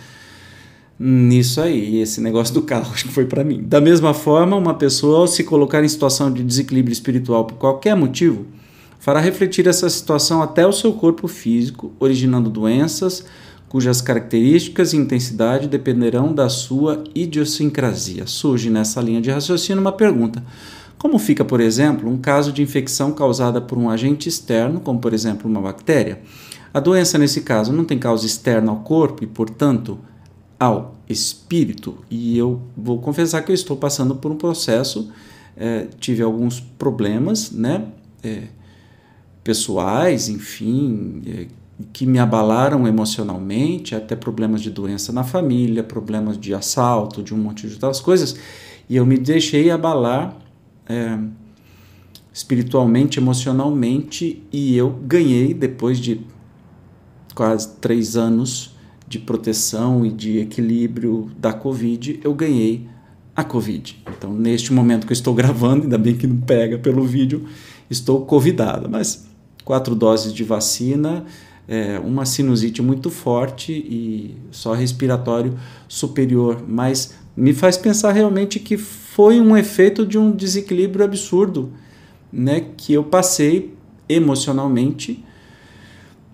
nisso 0.98 1.60
aí. 1.60 2.00
Esse 2.00 2.22
negócio 2.22 2.53
do 2.53 2.62
carro 2.62 2.91
acho 2.93 3.05
que 3.05 3.13
foi 3.13 3.25
para 3.25 3.43
mim. 3.43 3.63
Da 3.63 3.81
mesma 3.81 4.13
forma, 4.13 4.55
uma 4.55 4.74
pessoa 4.74 5.20
ao 5.20 5.27
se 5.27 5.43
colocar 5.43 5.84
em 5.84 5.88
situação 5.88 6.31
de 6.31 6.43
desequilíbrio 6.43 6.93
espiritual 6.93 7.46
por 7.46 7.55
qualquer 7.55 7.96
motivo, 7.96 8.46
fará 9.00 9.20
refletir 9.20 9.67
essa 9.67 9.89
situação 9.89 10.41
até 10.41 10.65
o 10.65 10.72
seu 10.72 10.93
corpo 10.93 11.27
físico, 11.27 11.91
originando 12.00 12.50
doenças, 12.50 13.25
cujas 13.71 14.01
características 14.01 14.91
e 14.91 14.97
intensidade 14.97 15.65
dependerão 15.65 16.33
da 16.33 16.49
sua 16.49 17.05
idiosincrasia. 17.15 18.27
Surge 18.27 18.69
nessa 18.69 18.99
linha 18.99 19.21
de 19.21 19.31
raciocínio 19.31 19.79
uma 19.79 19.93
pergunta: 19.93 20.43
como 20.97 21.17
fica, 21.17 21.45
por 21.45 21.61
exemplo, 21.61 22.09
um 22.09 22.17
caso 22.17 22.51
de 22.51 22.61
infecção 22.61 23.13
causada 23.13 23.61
por 23.61 23.77
um 23.77 23.89
agente 23.89 24.27
externo, 24.27 24.81
como 24.81 24.99
por 24.99 25.13
exemplo 25.13 25.49
uma 25.49 25.61
bactéria? 25.61 26.21
A 26.73 26.81
doença, 26.81 27.17
nesse 27.17 27.43
caso, 27.43 27.71
não 27.71 27.85
tem 27.85 27.97
causa 27.97 28.25
externa 28.25 28.71
ao 28.71 28.81
corpo 28.81 29.23
e, 29.23 29.27
portanto, 29.27 29.97
ao 30.59 30.97
espírito. 31.07 31.99
E 32.09 32.37
eu 32.37 32.61
vou 32.75 32.99
confessar 32.99 33.41
que 33.41 33.51
eu 33.51 33.55
estou 33.55 33.77
passando 33.77 34.15
por 34.15 34.33
um 34.33 34.35
processo, 34.35 35.09
é, 35.55 35.87
tive 35.97 36.21
alguns 36.21 36.59
problemas, 36.59 37.51
né? 37.51 37.85
É, 38.21 38.49
pessoais, 39.41 40.27
enfim, 40.27 41.21
é, 41.25 41.61
que 41.93 42.05
me 42.05 42.19
abalaram 42.19 42.88
emocionalmente, 42.88 43.95
até 43.95 44.15
problemas 44.15 44.61
de 44.61 44.69
doença 44.69 45.11
na 45.11 45.23
família, 45.23 45.83
problemas 45.83 46.38
de 46.38 46.53
assalto, 46.53 47.23
de 47.23 47.33
um 47.33 47.38
monte 47.38 47.67
de 47.67 47.73
outras 47.73 48.00
coisas, 48.00 48.35
e 48.89 48.95
eu 48.95 49.05
me 49.05 49.17
deixei 49.17 49.71
abalar 49.71 50.35
é, 50.88 51.17
espiritualmente, 52.33 53.19
emocionalmente, 53.19 54.43
e 54.51 54.75
eu 54.75 54.89
ganhei, 54.89 55.53
depois 55.53 56.00
de 56.00 56.21
quase 57.33 57.75
três 57.79 58.15
anos 58.15 58.75
de 59.07 59.19
proteção 59.19 60.05
e 60.05 60.11
de 60.11 60.39
equilíbrio 60.39 61.29
da 61.38 61.53
Covid, 61.53 62.19
eu 62.23 62.33
ganhei 62.33 62.88
a 63.35 63.43
Covid. 63.43 64.01
Então, 64.17 64.33
neste 64.33 64.71
momento 64.73 65.05
que 65.05 65.11
eu 65.11 65.15
estou 65.15 65.33
gravando, 65.35 65.83
ainda 65.83 65.97
bem 65.97 66.15
que 66.15 66.27
não 66.27 66.38
pega 66.38 66.77
pelo 66.77 67.03
vídeo, 67.03 67.45
estou 67.89 68.25
convidado, 68.25 68.89
mas 68.89 69.27
quatro 69.63 69.95
doses 69.95 70.33
de 70.33 70.43
vacina 70.43 71.25
é, 71.71 71.97
uma 71.99 72.25
sinusite 72.25 72.81
muito 72.81 73.09
forte 73.09 73.71
e 73.71 74.35
só 74.51 74.73
respiratório 74.73 75.57
superior, 75.87 76.61
mas 76.67 77.13
me 77.33 77.53
faz 77.53 77.77
pensar 77.77 78.11
realmente 78.11 78.59
que 78.59 78.75
foi 78.75 79.39
um 79.39 79.55
efeito 79.55 80.05
de 80.05 80.17
um 80.17 80.31
desequilíbrio 80.31 81.05
absurdo, 81.05 81.71
né, 82.29 82.65
que 82.75 82.91
eu 82.91 83.05
passei 83.05 83.73
emocionalmente 84.09 85.23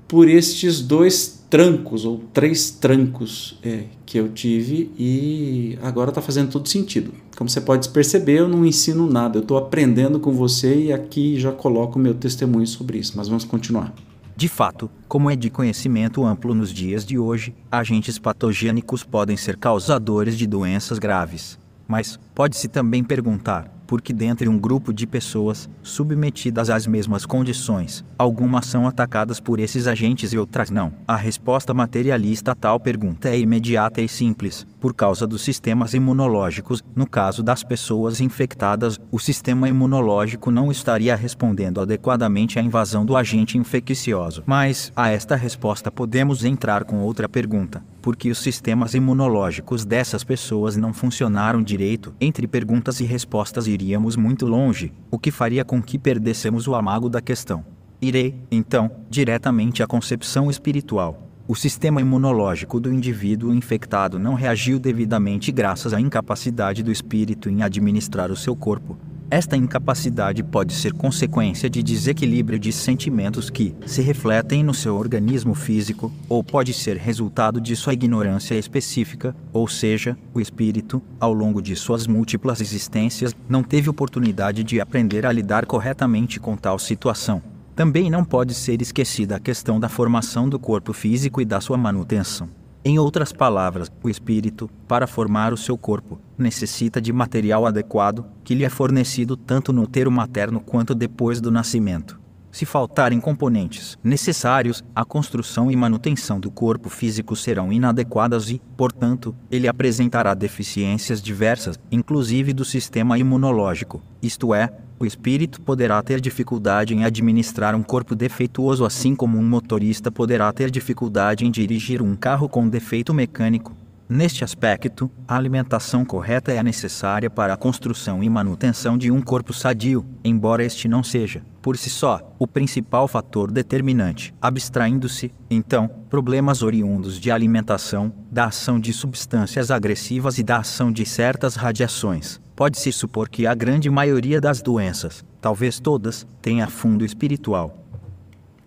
por 0.08 0.28
estes 0.28 0.82
dois 0.82 1.46
trancos 1.52 2.04
ou 2.04 2.24
três 2.34 2.72
trancos 2.72 3.60
é, 3.62 3.84
que 4.08 4.18
eu 4.18 4.30
tive 4.30 4.90
e 4.98 5.78
agora 5.84 6.10
está 6.10 6.22
fazendo 6.22 6.50
todo 6.50 6.68
sentido. 6.68 7.14
Como 7.38 7.48
você 7.48 7.62
pode 7.62 7.88
perceber, 7.90 8.40
eu 8.40 8.48
não 8.48 8.66
ensino 8.66 9.08
nada, 9.08 9.38
eu 9.38 9.44
estou 9.44 9.56
aprendendo 9.56 10.20
com 10.20 10.32
você 10.32 10.86
e 10.86 10.94
aqui 10.94 11.40
já 11.40 11.52
coloco 11.52 12.00
o 12.00 12.02
meu 12.02 12.16
testemunho 12.16 12.66
sobre 12.66 12.98
isso. 12.98 13.14
Mas 13.16 13.28
vamos 13.28 13.44
continuar. 13.44 13.94
De 14.38 14.48
fato, 14.48 14.88
como 15.08 15.32
é 15.32 15.36
de 15.36 15.50
conhecimento 15.50 16.24
amplo 16.24 16.54
nos 16.54 16.72
dias 16.72 17.04
de 17.04 17.18
hoje, 17.18 17.56
agentes 17.72 18.20
patogênicos 18.20 19.04
podem 19.04 19.36
ser 19.36 19.58
causadores 19.58 20.38
de 20.38 20.46
doenças 20.46 21.00
graves. 21.00 21.58
Mas 21.88 22.20
pode-se 22.36 22.68
também 22.68 23.04
perguntar 23.04 23.76
porque 23.88 24.14
dentre 24.14 24.50
um 24.50 24.60
grupo 24.60 24.94
de 24.94 25.08
pessoas 25.08 25.70
submetidas 25.82 26.70
às 26.70 26.86
mesmas 26.86 27.26
condições, 27.26 28.06
algumas 28.18 28.66
são 28.66 28.86
atacadas 28.86 29.40
por 29.40 29.60
esses 29.60 29.88
agentes 29.88 30.34
e 30.34 30.38
outras 30.38 30.70
não. 30.70 30.92
A 31.08 31.16
resposta 31.16 31.74
materialista 31.74 32.52
a 32.52 32.56
tal 32.56 32.80
pergunta 32.80 33.30
é 33.30 33.40
imediata 33.40 34.02
e 34.02 34.08
simples. 34.08 34.68
Por 34.80 34.94
causa 34.94 35.26
dos 35.26 35.42
sistemas 35.42 35.94
imunológicos, 35.94 36.84
no 36.96 37.08
caso 37.08 37.42
das 37.42 37.64
pessoas 37.64 38.20
infectadas, 38.20 39.00
o 39.10 39.20
sistema 39.20 39.70
imunológico 39.70 40.52
não 40.52 40.72
estaria 40.72 41.16
respondendo 41.16 41.82
adequadamente 41.82 42.60
à 42.60 42.62
invasão 42.62 43.06
do 43.06 43.16
agente 43.16 43.58
infeccioso. 43.58 44.44
Mas, 44.46 44.92
a 44.96 45.10
esta 45.10 45.36
resposta 45.36 45.90
podemos 45.90 46.44
entrar 46.44 46.84
com 46.84 47.00
outra 47.00 47.30
pergunta 47.30 47.82
porque 48.08 48.32
os 48.32 48.38
sistemas 48.38 48.94
imunológicos 48.94 49.84
dessas 49.84 50.24
pessoas 50.24 50.78
não 50.78 50.94
funcionaram 50.94 51.62
direito. 51.62 52.16
Entre 52.22 52.48
perguntas 52.48 53.02
e 53.02 53.04
respostas 53.04 53.68
iríamos 53.78 54.16
muito 54.16 54.48
longe, 54.48 54.92
o 55.12 55.20
que 55.20 55.30
faria 55.30 55.64
com 55.64 55.82
que 55.82 56.00
perdêssemos 56.00 56.68
o 56.68 56.74
amago 56.74 57.10
da 57.10 57.22
questão. 57.22 57.64
Irei, 58.02 58.36
então, 58.52 58.90
diretamente 59.08 59.84
à 59.84 59.88
concepção 59.88 60.50
espiritual. 60.50 61.22
O 61.48 61.56
sistema 61.56 62.02
imunológico 62.02 62.80
do 62.80 62.92
indivíduo 62.92 63.54
infectado 63.54 64.18
não 64.18 64.34
reagiu 64.34 64.80
devidamente 64.80 65.52
graças 65.52 65.94
à 65.94 66.02
incapacidade 66.02 66.82
do 66.82 66.92
espírito 66.92 67.50
em 67.50 67.62
administrar 67.62 68.32
o 68.32 68.36
seu 68.36 68.56
corpo. 68.56 68.98
Esta 69.30 69.58
incapacidade 69.58 70.42
pode 70.42 70.74
ser 70.74 70.94
consequência 70.94 71.70
de 71.70 71.84
desequilíbrio 71.84 72.58
de 72.58 72.72
sentimentos 72.72 73.50
que 73.50 73.76
se 73.86 74.02
refletem 74.02 74.64
no 74.64 74.74
seu 74.74 74.96
organismo 74.96 75.54
físico, 75.54 76.10
ou 76.30 76.42
pode 76.42 76.74
ser 76.74 76.96
resultado 76.96 77.60
de 77.60 77.76
sua 77.76 77.92
ignorância 77.92 78.56
específica, 78.56 79.36
ou 79.52 79.68
seja, 79.68 80.18
o 80.34 80.40
espírito, 80.40 81.02
ao 81.20 81.34
longo 81.34 81.62
de 81.62 81.76
suas 81.76 82.08
múltiplas 82.08 82.62
existências, 82.62 83.36
não 83.50 83.64
teve 83.64 83.90
oportunidade 83.90 84.64
de 84.64 84.80
aprender 84.80 85.26
a 85.26 85.32
lidar 85.32 85.66
corretamente 85.66 86.40
com 86.40 86.56
tal 86.56 86.80
situação. 86.80 87.42
Também 87.76 88.10
não 88.10 88.24
pode 88.24 88.54
ser 88.54 88.82
esquecida 88.82 89.36
a 89.36 89.40
questão 89.42 89.78
da 89.78 89.90
formação 89.90 90.48
do 90.48 90.58
corpo 90.58 90.94
físico 90.94 91.42
e 91.42 91.46
da 91.46 91.60
sua 91.60 91.78
manutenção. 91.78 92.50
Em 92.86 92.98
outras 92.98 93.34
palavras, 93.34 93.92
o 94.02 94.10
espírito, 94.10 94.70
para 94.88 95.08
formar 95.08 95.52
o 95.52 95.58
seu 95.58 95.78
corpo, 95.78 96.20
necessita 96.38 97.02
de 97.02 97.12
material 97.12 97.66
adequado, 97.66 98.26
que 98.44 98.56
lhe 98.56 98.64
é 98.64 98.70
fornecido 98.70 99.36
tanto 99.36 99.74
no 99.74 99.84
útero 99.84 100.12
materno 100.12 100.62
quanto 100.62 100.96
depois 100.96 101.42
do 101.42 101.52
nascimento. 101.52 102.20
Se 102.50 102.66
faltarem 102.66 103.20
componentes 103.20 103.98
necessários, 104.04 104.84
a 104.96 105.04
construção 105.04 105.70
e 105.70 105.76
manutenção 105.76 106.40
do 106.40 106.50
corpo 106.50 106.90
físico 106.90 107.36
serão 107.36 107.72
inadequadas 107.72 108.50
e, 108.50 108.62
portanto, 108.76 109.36
ele 109.52 109.68
apresentará 109.68 110.34
deficiências 110.34 111.22
diversas, 111.22 111.78
inclusive 111.92 112.54
do 112.54 112.66
sistema 112.66 113.18
imunológico. 113.20 114.02
Isto 114.24 114.56
é, 114.56 114.72
o 115.00 115.06
espírito 115.06 115.62
poderá 115.62 116.02
ter 116.02 116.20
dificuldade 116.20 116.94
em 116.94 117.04
administrar 117.04 117.76
um 117.76 117.84
corpo 117.84 118.16
defeituoso, 118.16 118.86
assim 118.86 119.16
como 119.16 119.38
um 119.38 119.44
motorista 119.44 120.12
poderá 120.12 120.52
ter 120.52 120.72
dificuldade 120.72 121.46
em 121.46 121.52
dirigir 121.52 122.02
um 122.02 122.16
carro 122.16 122.50
com 122.50 122.68
defeito 122.68 123.14
mecânico. 123.14 123.76
Neste 124.10 124.42
aspecto, 124.42 125.12
a 125.28 125.36
alimentação 125.36 126.06
correta 126.06 126.54
é 126.54 126.64
necessária 126.64 127.30
para 127.30 127.54
a 127.54 127.58
construção 127.58 128.24
e 128.24 128.30
manutenção 128.30 128.98
de 128.98 129.12
um 129.12 129.22
corpo 129.22 129.52
sadio, 129.52 130.06
embora 130.24 130.64
este 130.64 130.88
não 130.88 131.04
seja, 131.04 131.42
por 131.62 131.76
si 131.76 131.90
só, 131.90 132.34
o 132.40 132.48
principal 132.48 133.06
fator 133.10 133.52
determinante. 133.52 134.34
Abstraindo-se, 134.42 135.30
então, 135.50 135.90
problemas 136.10 136.64
oriundos 136.64 137.20
de 137.20 137.30
alimentação, 137.30 138.14
da 138.32 138.46
ação 138.46 138.80
de 138.80 138.94
substâncias 138.94 139.70
agressivas 139.70 140.38
e 140.38 140.44
da 140.44 140.60
ação 140.60 140.90
de 140.90 141.06
certas 141.06 141.58
radiações, 141.58 142.40
pode-se 142.58 142.92
supor 142.92 143.30
que 143.30 143.46
a 143.46 143.54
grande 143.54 143.88
maioria 143.88 144.42
das 144.42 144.64
doenças, 144.64 145.24
talvez 145.40 145.80
todas, 145.80 146.26
tenha 146.42 146.66
fundo 146.68 147.06
espiritual. 147.06 147.86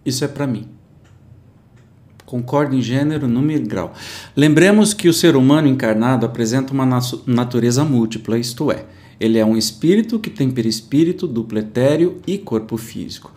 Isso 0.06 0.24
é 0.24 0.28
para 0.28 0.46
mim. 0.46 0.68
Concordo 2.24 2.76
em 2.76 2.80
gênero, 2.80 3.26
número 3.26 3.64
e 3.64 3.66
grau. 3.66 3.92
Lembremos 4.36 4.94
que 4.94 5.08
o 5.08 5.12
ser 5.12 5.34
humano 5.34 5.66
encarnado 5.66 6.24
apresenta 6.24 6.72
uma 6.72 6.86
natureza 7.26 7.84
múltipla, 7.84 8.38
isto 8.38 8.70
é, 8.70 8.86
ele 9.18 9.38
é 9.38 9.44
um 9.44 9.56
espírito 9.56 10.20
que 10.20 10.30
tem 10.30 10.52
perispírito, 10.52 11.26
duplo 11.26 11.58
etéreo 11.58 12.18
e 12.24 12.38
corpo 12.38 12.76
físico. 12.76 13.32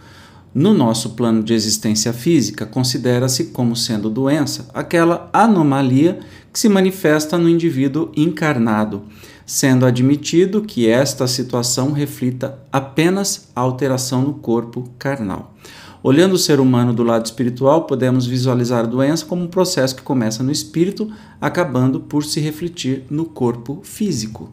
No 0.53 0.72
nosso 0.72 1.15
plano 1.15 1.41
de 1.41 1.55
existência 1.55 2.13
física, 2.13 2.63
considera-se 2.63 3.45
como 3.45 3.75
sendo 3.75 4.07
doença 4.07 4.69
aquela 4.72 5.31
anomalia 5.33 6.19
que 6.53 6.60
se 6.60 6.69
manifesta 6.69 7.39
no 7.39 7.50
indivíduo 7.50 8.12
encarnado, 8.15 9.01
sendo 9.45 9.85
admitido 9.85 10.62
que 10.62 10.88
esta 10.88 11.27
situação 11.27 11.91
reflita 11.91 12.59
apenas 12.71 13.50
a 13.55 13.62
alteração 13.62 14.21
no 14.21 14.33
corpo 14.35 14.89
carnal. 14.97 15.53
Olhando 16.01 16.33
o 16.33 16.38
ser 16.38 16.59
humano 16.59 16.93
do 16.93 17.01
lado 17.01 17.25
espiritual, 17.25 17.85
podemos 17.85 18.25
visualizar 18.25 18.83
a 18.83 18.88
doença 18.88 19.25
como 19.25 19.43
um 19.43 19.47
processo 19.47 19.95
que 19.95 20.01
começa 20.01 20.43
no 20.43 20.51
espírito, 20.51 21.09
acabando 21.39 22.01
por 22.01 22.25
se 22.25 22.41
refletir 22.41 23.05
no 23.09 23.23
corpo 23.23 23.79
físico. 23.83 24.51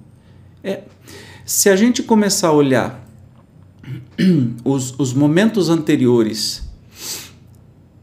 É, 0.63 0.85
se 1.45 1.69
a 1.69 1.75
gente 1.75 2.05
começar 2.05 2.49
a 2.49 2.53
olhar 2.53 3.05
os, 4.65 4.95
os 4.99 5.13
momentos 5.13 5.69
anteriores 5.69 6.63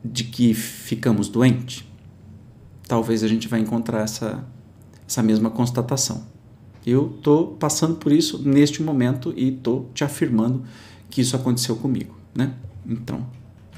de 0.04 0.26
que 0.26 0.54
ficamos 0.54 1.30
doentes, 1.30 1.86
talvez 2.86 3.24
a 3.24 3.28
gente 3.28 3.48
vai 3.48 3.62
encontrar 3.62 4.02
essa, 4.02 4.44
essa 5.08 5.24
mesma 5.24 5.50
constatação. 5.50 6.26
Eu 6.90 7.14
estou 7.18 7.48
passando 7.48 7.98
por 7.98 8.14
isso 8.14 8.42
neste 8.48 8.82
momento 8.82 9.34
e 9.36 9.50
estou 9.50 9.92
te 9.94 10.06
afirmando 10.06 10.64
que 11.10 11.20
isso 11.20 11.36
aconteceu 11.36 11.76
comigo, 11.76 12.18
né? 12.34 12.54
Então, 12.86 13.28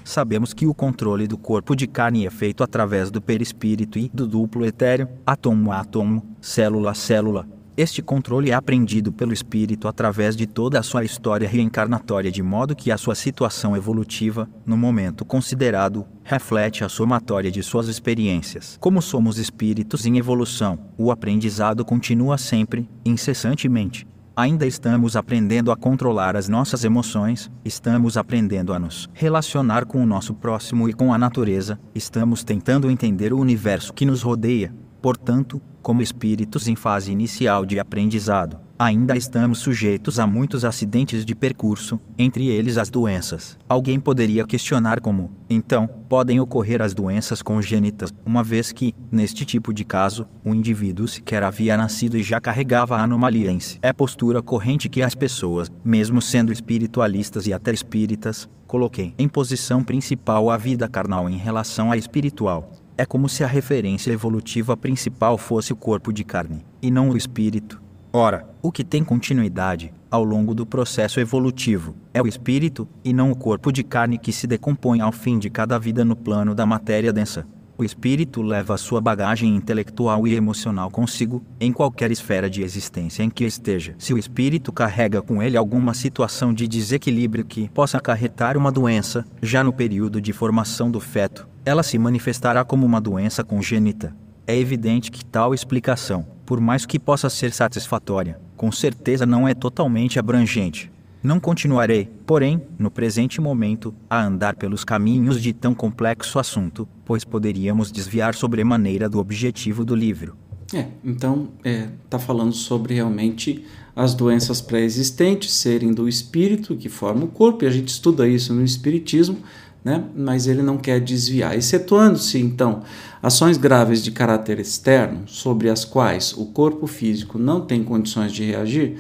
sabemos 0.04 0.54
que 0.54 0.68
o 0.68 0.76
controle 0.76 1.28
do 1.28 1.36
corpo 1.36 1.76
de 1.76 1.88
carne 1.88 2.28
é 2.28 2.30
feito 2.30 2.64
através 2.64 3.10
do 3.10 3.20
perispírito 3.20 3.98
e 3.98 4.12
do 4.14 4.28
duplo 4.28 4.64
etéreo, 4.64 5.10
átomo 5.26 5.72
a 5.72 5.80
átomo, 5.80 6.24
célula 6.40 6.92
a 6.92 6.94
célula. 6.94 7.48
Este 7.82 8.02
controle 8.02 8.52
é 8.52 8.54
aprendido 8.54 9.10
pelo 9.10 9.32
espírito 9.32 9.88
através 9.88 10.36
de 10.36 10.46
toda 10.46 10.78
a 10.78 10.84
sua 10.84 11.06
história 11.06 11.48
reencarnatória, 11.48 12.30
de 12.30 12.44
modo 12.44 12.76
que 12.76 12.92
a 12.92 12.98
sua 12.98 13.16
situação 13.16 13.74
evolutiva, 13.74 14.50
no 14.66 14.76
momento 14.76 15.24
considerado, 15.24 16.06
reflete 16.22 16.84
a 16.84 16.90
somatória 16.90 17.50
de 17.50 17.64
suas 17.64 17.88
experiências. 17.88 18.78
Como 18.82 19.02
somos 19.02 19.38
espíritos 19.38 20.06
em 20.06 20.18
evolução, 20.18 20.78
o 20.98 21.10
aprendizado 21.10 21.86
continua 21.86 22.38
sempre, 22.38 22.90
incessantemente. 23.06 24.06
Ainda 24.36 24.68
estamos 24.68 25.16
aprendendo 25.16 25.72
a 25.72 25.78
controlar 25.78 26.36
as 26.36 26.50
nossas 26.50 26.84
emoções, 26.84 27.50
estamos 27.64 28.18
aprendendo 28.18 28.74
a 28.74 28.80
nos 28.80 29.10
relacionar 29.14 29.86
com 29.86 30.04
o 30.04 30.06
nosso 30.06 30.34
próximo 30.34 30.90
e 30.90 30.92
com 30.92 31.14
a 31.14 31.18
natureza, 31.18 31.80
estamos 31.96 32.44
tentando 32.44 32.92
entender 32.92 33.32
o 33.32 33.40
universo 33.40 33.94
que 33.94 34.06
nos 34.06 34.22
rodeia. 34.22 34.76
Portanto, 35.02 35.62
como 35.82 36.02
espíritos 36.02 36.68
em 36.68 36.76
fase 36.76 37.12
inicial 37.12 37.66
de 37.66 37.80
aprendizado, 37.80 38.60
ainda 38.80 39.18
estamos 39.18 39.60
sujeitos 39.60 40.20
a 40.20 40.26
muitos 40.26 40.64
acidentes 40.64 41.26
de 41.26 41.36
percurso, 41.36 42.00
entre 42.18 42.48
eles 42.48 42.78
as 42.78 42.90
doenças. 42.90 43.58
Alguém 43.68 44.00
poderia 44.00 44.46
questionar 44.46 45.02
como, 45.02 45.32
então, 45.50 45.86
podem 46.08 46.40
ocorrer 46.40 46.82
as 46.82 46.94
doenças 46.94 47.42
congênitas, 47.42 48.14
uma 48.26 48.42
vez 48.42 48.72
que, 48.72 48.96
neste 49.12 49.44
tipo 49.44 49.74
de 49.74 49.84
caso, 49.84 50.26
o 50.46 50.56
indivíduo 50.56 51.08
sequer 51.08 51.44
havia 51.44 51.76
nascido 51.76 52.18
e 52.18 52.24
já 52.24 52.40
carregava 52.40 52.96
a 52.96 53.04
anomalia 53.04 53.52
em 53.52 53.60
si. 53.60 53.80
É 53.82 53.92
postura 53.92 54.42
corrente 54.42 54.88
que 54.88 55.02
as 55.02 55.14
pessoas, 55.14 55.70
mesmo 55.84 56.22
sendo 56.22 56.54
espiritualistas 56.54 57.48
e 57.48 57.54
até 57.54 57.74
espíritas, 57.74 58.48
coloquem 58.66 59.14
em 59.18 59.28
posição 59.28 59.84
principal 59.84 60.50
a 60.50 60.56
vida 60.56 60.88
carnal 60.88 61.30
em 61.30 61.38
relação 61.38 61.92
à 61.92 61.98
espiritual. 61.98 62.72
É 63.00 63.06
como 63.06 63.30
se 63.30 63.46
a 63.46 63.48
referência 63.48 64.12
evolutiva 64.12 64.76
principal 64.76 65.38
fosse 65.38 65.72
o 65.72 65.76
corpo 65.78 66.12
de 66.12 66.26
carne, 66.26 66.66
e 66.82 66.92
não 66.92 67.12
o 67.12 67.16
espírito, 67.16 67.82
Ora, 68.12 68.46
o 68.60 68.72
que 68.72 68.84
tem 68.84 69.04
continuidade, 69.04 69.94
ao 70.10 70.24
longo 70.24 70.56
do 70.56 70.66
processo 70.66 71.20
evolutivo, 71.20 71.96
é 72.12 72.20
o 72.20 72.28
espírito, 72.28 72.90
e 73.06 73.14
não 73.14 73.32
o 73.32 73.36
corpo 73.36 73.72
de 73.72 73.84
carne 73.84 74.18
que 74.18 74.34
se 74.34 74.48
decompõe 74.48 75.00
ao 75.00 75.12
fim 75.12 75.38
de 75.38 75.48
cada 75.50 75.78
vida 75.78 76.04
no 76.04 76.16
plano 76.16 76.56
da 76.56 76.66
matéria 76.66 77.14
densa. 77.14 77.46
O 77.78 77.84
espírito 77.86 78.42
leva 78.42 78.78
sua 78.78 79.00
bagagem 79.00 79.56
intelectual 79.56 80.28
e 80.28 80.36
emocional 80.36 80.92
consigo, 80.92 81.42
em 81.62 81.72
qualquer 81.72 82.12
esfera 82.12 82.50
de 82.50 82.62
existência 82.62 83.24
em 83.24 83.30
que 83.30 83.46
esteja. 83.46 83.96
Se 83.98 84.14
o 84.14 84.18
espírito 84.18 84.74
carrega 84.74 85.22
com 85.22 85.42
ele 85.42 85.56
alguma 85.56 85.94
situação 85.94 86.54
de 86.54 86.68
desequilíbrio 86.68 87.46
que 87.46 87.70
possa 87.70 87.98
acarretar 87.98 88.58
uma 88.58 88.70
doença, 88.70 89.24
já 89.42 89.64
no 89.64 89.72
período 89.72 90.20
de 90.20 90.34
formação 90.34 90.92
do 90.92 91.00
feto, 91.00 91.48
ela 91.66 91.84
se 91.84 91.98
manifestará 91.98 92.64
como 92.64 92.86
uma 92.86 93.02
doença 93.02 93.44
congênita. 93.44 94.16
É 94.48 94.58
evidente 94.58 95.12
que 95.12 95.24
tal 95.24 95.54
explicação, 95.54 96.26
por 96.46 96.60
mais 96.60 96.86
que 96.86 96.98
possa 96.98 97.30
ser 97.30 97.52
satisfatória, 97.52 98.40
com 98.58 98.72
certeza 98.72 99.26
não 99.26 99.48
é 99.48 99.54
totalmente 99.54 100.18
abrangente. 100.18 100.92
Não 101.22 101.40
continuarei, 101.40 102.10
porém, 102.26 102.62
no 102.78 102.90
presente 102.90 103.42
momento, 103.42 103.94
a 104.10 104.24
andar 104.24 104.56
pelos 104.56 104.86
caminhos 104.86 105.42
de 105.42 105.52
tão 105.52 105.76
complexo 105.76 106.40
assunto, 106.40 106.88
pois 107.04 107.26
poderíamos 107.26 107.92
desviar 107.92 108.34
sobremaneira 108.34 109.10
do 109.10 109.20
objetivo 109.20 109.84
do 109.84 109.94
livro. 109.94 110.36
É, 110.74 110.88
então 111.04 111.50
está 111.58 111.70
é, 111.70 111.90
tá 112.10 112.20
falando 112.20 112.54
sobre 112.54 112.94
realmente 112.94 113.66
as 113.96 114.14
doenças 114.14 114.62
pré-existentes 114.62 115.54
serem 115.54 115.92
do 115.92 116.08
espírito 116.08 116.76
que 116.76 116.88
forma 116.88 117.26
o 117.26 117.28
corpo, 117.28 117.66
e 117.66 117.68
a 117.68 117.72
gente 117.72 117.90
estuda 117.90 118.28
isso 118.28 118.54
no 118.54 118.64
Espiritismo, 118.64 119.40
né? 119.84 120.04
mas 120.16 120.48
ele 120.48 120.62
não 120.62 120.78
quer 120.78 121.00
desviar. 121.00 121.58
Excetuando-se, 121.58 122.40
então, 122.40 122.82
ações 123.22 123.58
graves 123.58 124.04
de 124.04 124.12
caráter 124.12 124.60
externo, 124.60 125.24
sobre 125.28 125.70
as 125.70 125.86
quais 125.86 126.34
o 126.38 126.46
corpo 126.46 126.88
físico 126.88 127.38
não 127.38 127.62
tem 127.62 127.84
condições 127.84 128.32
de 128.32 128.44
reagir, 128.44 128.98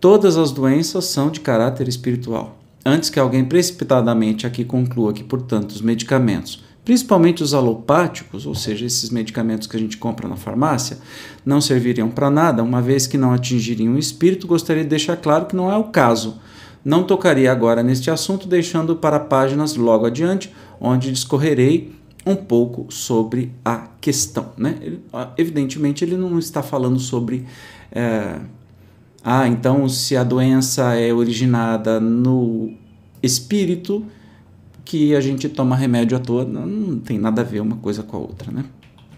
todas 0.00 0.36
as 0.36 0.50
doenças 0.50 1.06
são 1.06 1.30
de 1.30 1.40
caráter 1.40 1.88
espiritual. 1.88 2.58
Antes 2.84 3.08
que 3.08 3.18
alguém 3.18 3.44
precipitadamente 3.44 4.46
aqui 4.46 4.64
conclua 4.64 5.12
que, 5.12 5.24
portanto, 5.24 5.70
os 5.70 5.80
medicamentos, 5.80 6.62
principalmente 6.84 7.42
os 7.42 7.54
alopáticos, 7.54 8.44
ou 8.44 8.54
seja, 8.54 8.84
esses 8.84 9.08
medicamentos 9.08 9.66
que 9.66 9.76
a 9.76 9.80
gente 9.80 9.96
compra 9.96 10.28
na 10.28 10.36
farmácia, 10.36 10.98
não 11.46 11.62
serviriam 11.62 12.10
para 12.10 12.30
nada, 12.30 12.62
uma 12.62 12.82
vez 12.82 13.06
que 13.06 13.16
não 13.16 13.32
atingiriam 13.32 13.94
o 13.94 13.98
espírito, 13.98 14.46
gostaria 14.46 14.82
de 14.82 14.90
deixar 14.90 15.16
claro 15.16 15.46
que 15.46 15.56
não 15.56 15.72
é 15.72 15.76
o 15.78 15.84
caso. 15.84 16.38
Não 16.84 17.02
tocaria 17.02 17.50
agora 17.50 17.82
neste 17.82 18.10
assunto, 18.10 18.46
deixando 18.46 18.96
para 18.96 19.18
páginas 19.18 19.74
logo 19.74 20.06
adiante, 20.06 20.52
onde 20.80 21.10
discorrerei 21.10 21.94
um 22.26 22.36
pouco 22.36 22.86
sobre 22.92 23.52
a 23.64 23.88
questão. 24.00 24.52
Né? 24.56 24.78
Ele, 24.80 25.00
evidentemente, 25.38 26.04
ele 26.04 26.16
não 26.16 26.38
está 26.38 26.62
falando 26.62 26.98
sobre. 26.98 27.46
É, 27.90 28.38
ah, 29.22 29.48
então, 29.48 29.88
se 29.88 30.16
a 30.16 30.22
doença 30.22 30.94
é 30.94 31.12
originada 31.12 31.98
no 31.98 32.72
espírito, 33.22 34.04
que 34.84 35.14
a 35.14 35.20
gente 35.20 35.48
toma 35.48 35.74
remédio 35.74 36.16
à 36.16 36.20
toa, 36.20 36.44
não, 36.44 36.66
não 36.66 36.98
tem 36.98 37.18
nada 37.18 37.40
a 37.40 37.44
ver 37.44 37.60
uma 37.60 37.76
coisa 37.76 38.02
com 38.02 38.16
a 38.16 38.20
outra, 38.20 38.52
né? 38.52 38.64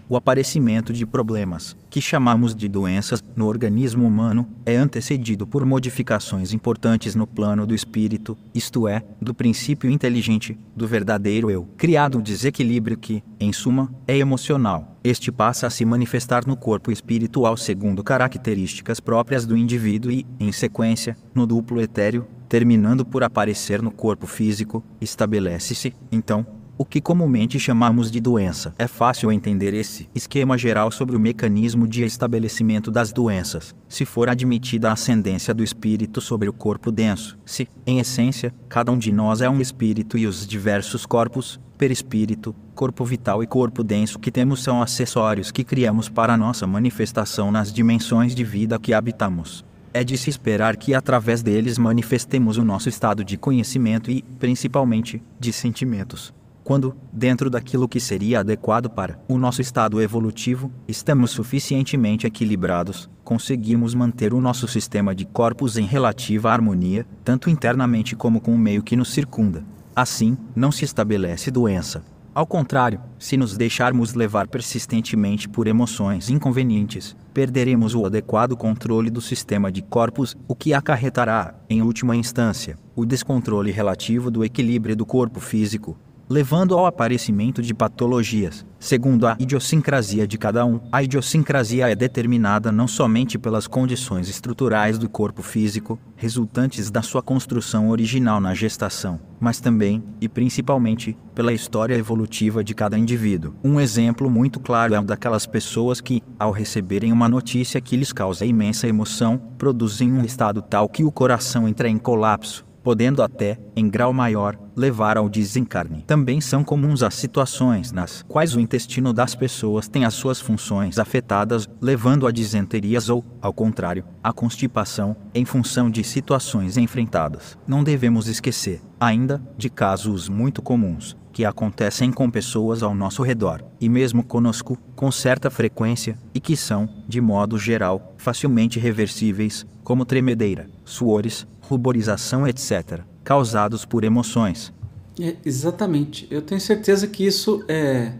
O 0.09 0.15
aparecimento 0.15 0.93
de 0.93 1.05
problemas, 1.05 1.75
que 1.89 1.99
chamamos 1.99 2.55
de 2.55 2.67
doenças, 2.67 3.23
no 3.35 3.45
organismo 3.45 4.07
humano, 4.07 4.47
é 4.65 4.75
antecedido 4.75 5.45
por 5.45 5.65
modificações 5.65 6.53
importantes 6.53 7.15
no 7.15 7.27
plano 7.27 7.67
do 7.67 7.75
espírito, 7.75 8.37
isto 8.53 8.87
é, 8.87 9.03
do 9.21 9.33
princípio 9.33 9.89
inteligente, 9.89 10.57
do 10.75 10.87
verdadeiro 10.87 11.51
eu, 11.51 11.67
criado 11.77 12.17
um 12.17 12.21
desequilíbrio 12.21 12.97
que, 12.97 13.23
em 13.39 13.51
suma, 13.51 13.93
é 14.07 14.17
emocional. 14.17 14.97
Este 15.03 15.31
passa 15.31 15.67
a 15.67 15.69
se 15.69 15.85
manifestar 15.85 16.45
no 16.47 16.55
corpo 16.55 16.91
espiritual 16.91 17.57
segundo 17.57 18.03
características 18.03 18.99
próprias 18.99 19.45
do 19.45 19.57
indivíduo 19.57 20.11
e, 20.11 20.25
em 20.39 20.51
sequência, 20.51 21.17
no 21.33 21.45
duplo 21.45 21.81
etéreo, 21.81 22.27
terminando 22.47 23.05
por 23.05 23.23
aparecer 23.23 23.81
no 23.81 23.91
corpo 23.91 24.25
físico, 24.25 24.83
estabelece-se, 25.01 25.93
então, 26.11 26.45
o 26.77 26.85
que 26.85 27.01
comumente 27.01 27.59
chamamos 27.59 28.11
de 28.11 28.19
doença. 28.19 28.73
É 28.77 28.87
fácil 28.87 29.31
entender 29.31 29.73
esse 29.73 30.07
esquema 30.13 30.57
geral 30.57 30.91
sobre 30.91 31.15
o 31.15 31.19
mecanismo 31.19 31.87
de 31.87 32.03
estabelecimento 32.03 32.91
das 32.91 33.11
doenças, 33.11 33.75
se 33.89 34.05
for 34.05 34.29
admitida 34.29 34.89
a 34.89 34.93
ascendência 34.93 35.53
do 35.53 35.63
espírito 35.63 36.21
sobre 36.21 36.47
o 36.47 36.53
corpo 36.53 36.91
denso. 36.91 37.37
Se, 37.45 37.67
em 37.85 37.99
essência, 37.99 38.53
cada 38.69 38.91
um 38.91 38.97
de 38.97 39.11
nós 39.11 39.41
é 39.41 39.49
um 39.49 39.59
espírito 39.59 40.17
e 40.17 40.27
os 40.27 40.45
diversos 40.45 41.05
corpos, 41.05 41.59
perispírito, 41.77 42.55
corpo 42.75 43.03
vital 43.03 43.41
e 43.41 43.47
corpo 43.47 43.83
denso 43.83 44.19
que 44.19 44.31
temos 44.31 44.61
são 44.61 44.81
acessórios 44.81 45.51
que 45.51 45.63
criamos 45.63 46.09
para 46.09 46.37
nossa 46.37 46.67
manifestação 46.67 47.51
nas 47.51 47.73
dimensões 47.73 48.35
de 48.35 48.43
vida 48.43 48.77
que 48.77 48.93
habitamos. 48.93 49.65
É 49.93 50.03
de 50.03 50.15
se 50.15 50.29
esperar 50.29 50.77
que 50.77 50.93
através 50.93 51.41
deles 51.41 51.79
manifestemos 51.79 52.57
o 52.57 52.63
nosso 52.63 52.87
estado 52.87 53.23
de 53.23 53.35
conhecimento 53.35 54.11
e, 54.11 54.21
principalmente, 54.37 55.23
de 55.39 55.51
sentimentos 55.51 56.36
quando, 56.67 56.97
dentro 57.13 57.49
daquilo 57.49 57.87
que 57.87 57.97
seria 57.97 58.41
adequado 58.41 58.89
para 58.89 59.17
o 59.25 59.37
nosso 59.37 59.61
estado 59.61 60.01
evolutivo, 60.01 60.69
estamos 60.85 61.31
suficientemente 61.31 62.27
equilibrados, 62.27 63.09
conseguimos 63.23 63.95
manter 63.95 64.33
o 64.33 64.41
nosso 64.41 64.67
sistema 64.67 65.15
de 65.15 65.23
corpos 65.23 65.77
em 65.77 65.85
relativa 65.85 66.51
harmonia, 66.51 67.07
tanto 67.23 67.49
internamente 67.49 68.17
como 68.17 68.41
com 68.41 68.53
o 68.53 68.57
meio 68.57 68.83
que 68.83 68.97
nos 68.97 69.13
circunda. 69.13 69.63
Assim, 69.95 70.37
não 70.53 70.69
se 70.69 70.83
estabelece 70.83 71.49
doença. 71.49 72.03
Ao 72.35 72.45
contrário, 72.45 72.99
se 73.17 73.37
nos 73.37 73.55
deixarmos 73.55 74.13
levar 74.13 74.49
persistentemente 74.49 75.47
por 75.47 75.67
emoções 75.67 76.29
inconvenientes, 76.29 77.15
perderemos 77.33 77.95
o 77.95 78.05
adequado 78.05 78.57
controle 78.57 79.09
do 79.09 79.21
sistema 79.21 79.71
de 79.71 79.81
corpos, 79.81 80.35
o 80.49 80.53
que 80.53 80.73
acarretará, 80.73 81.55
em 81.69 81.81
última 81.81 82.13
instância, 82.13 82.77
o 82.93 83.05
descontrole 83.05 83.71
relativo 83.71 84.29
do 84.29 84.43
equilíbrio 84.43 84.97
do 84.97 85.05
corpo 85.05 85.39
físico, 85.39 85.97
levando 86.29 86.77
ao 86.77 86.85
aparecimento 86.85 87.61
de 87.61 87.73
patologias. 87.73 88.65
Segundo 88.79 89.25
a 89.25 89.35
idiosincrasia 89.39 90.27
de 90.27 90.37
cada 90.37 90.65
um, 90.65 90.79
a 90.91 91.01
idiosincrasia 91.01 91.89
é 91.89 91.95
determinada 91.95 92.71
não 92.71 92.87
somente 92.87 93.37
pelas 93.37 93.65
condições 93.65 94.29
estruturais 94.29 94.99
do 94.99 95.09
corpo 95.09 95.41
físico, 95.41 95.99
resultantes 96.15 96.91
da 96.91 97.01
sua 97.01 97.23
construção 97.23 97.89
original 97.89 98.39
na 98.39 98.53
gestação, 98.53 99.19
mas 99.39 99.59
também, 99.59 100.03
e 100.21 100.29
principalmente, 100.29 101.17
pela 101.33 101.53
história 101.53 101.95
evolutiva 101.95 102.63
de 102.63 102.75
cada 102.75 102.97
indivíduo. 102.97 103.55
Um 103.63 103.79
exemplo 103.79 104.29
muito 104.29 104.59
claro 104.59 104.93
é 104.93 104.99
o 104.99 105.03
daquelas 105.03 105.47
pessoas 105.47 106.01
que, 106.01 106.21
ao 106.37 106.51
receberem 106.51 107.11
uma 107.11 107.29
notícia 107.29 107.81
que 107.81 107.95
lhes 107.95 108.13
causa 108.13 108.45
imensa 108.45 108.87
emoção, 108.87 109.41
produzem 109.57 110.11
um 110.11 110.23
estado 110.23 110.61
tal 110.61 110.87
que 110.89 111.03
o 111.03 111.11
coração 111.11 111.67
entra 111.67 111.89
em 111.89 111.97
colapso, 111.97 112.66
podendo 112.87 113.21
até, 113.21 113.59
em 113.75 113.89
grau 113.89 114.13
maior, 114.13 114.57
levar 114.73 115.17
ao 115.17 115.27
desencarne. 115.27 116.05
Também 116.07 116.39
são 116.39 116.63
comuns 116.63 117.03
as 117.03 117.15
situações 117.15 117.91
nas 117.91 118.23
quais 118.29 118.55
o 118.55 118.61
intestino 118.61 119.11
das 119.11 119.35
pessoas 119.35 119.89
tem 119.89 120.05
as 120.05 120.13
suas 120.13 120.39
funções 120.39 120.97
afetadas, 120.97 121.67
levando 121.81 122.25
a 122.25 122.31
disenterias 122.31 123.09
ou, 123.09 123.25
ao 123.41 123.51
contrário, 123.51 124.05
a 124.23 124.31
constipação, 124.31 125.17
em 125.35 125.43
função 125.43 125.91
de 125.91 126.01
situações 126.01 126.77
enfrentadas. 126.77 127.57
Não 127.67 127.83
devemos 127.83 128.29
esquecer, 128.29 128.79
ainda, 128.97 129.41
de 129.57 129.69
casos 129.69 130.29
muito 130.29 130.61
comuns, 130.61 131.17
que 131.33 131.43
acontecem 131.43 132.09
com 132.09 132.31
pessoas 132.31 132.81
ao 132.81 132.95
nosso 132.95 133.21
redor, 133.21 133.63
e 133.81 133.89
mesmo 133.89 134.23
conosco, 134.23 134.77
com 134.95 135.11
certa 135.11 135.49
frequência, 135.49 136.17
e 136.33 136.39
que 136.39 136.55
são, 136.55 136.87
de 137.05 137.19
modo 137.19 137.59
geral, 137.59 138.15
facilmente 138.17 138.79
reversíveis, 138.79 139.65
como 139.83 140.03
tremedeira, 140.03 140.69
suores, 140.83 141.45
ruborização, 141.67 142.47
etc., 142.47 143.01
causados 143.23 143.85
por 143.85 144.03
emoções. 144.03 144.73
É, 145.19 145.35
exatamente. 145.43 146.27
Eu 146.29 146.41
tenho 146.41 146.61
certeza 146.61 147.07
que 147.07 147.25
isso 147.25 147.63
é 147.67 148.13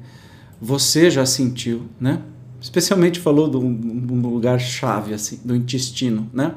você 0.60 1.10
já 1.12 1.26
sentiu, 1.26 1.84
né? 2.00 2.22
Especialmente 2.60 3.20
falou 3.20 3.48
do, 3.48 3.60
do 3.60 4.30
lugar 4.30 4.60
chave 4.60 5.14
assim, 5.14 5.40
do 5.46 5.56
intestino, 5.56 6.28
né? 6.34 6.56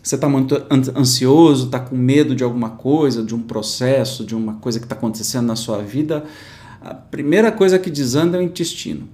Você 0.00 0.14
está 0.14 0.28
muito 0.28 0.62
ansioso, 0.94 1.66
está 1.66 1.80
com 1.80 1.96
medo 1.96 2.36
de 2.36 2.44
alguma 2.44 2.70
coisa, 2.70 3.22
de 3.22 3.34
um 3.34 3.40
processo, 3.40 4.24
de 4.24 4.34
uma 4.34 4.54
coisa 4.54 4.78
que 4.78 4.84
está 4.84 4.94
acontecendo 4.94 5.46
na 5.46 5.56
sua 5.56 5.78
vida. 5.78 6.24
A 6.80 6.92
primeira 6.94 7.50
coisa 7.50 7.78
que 7.78 7.90
desanda 7.90 8.36
é 8.36 8.40
o 8.40 8.42
intestino. 8.42 9.08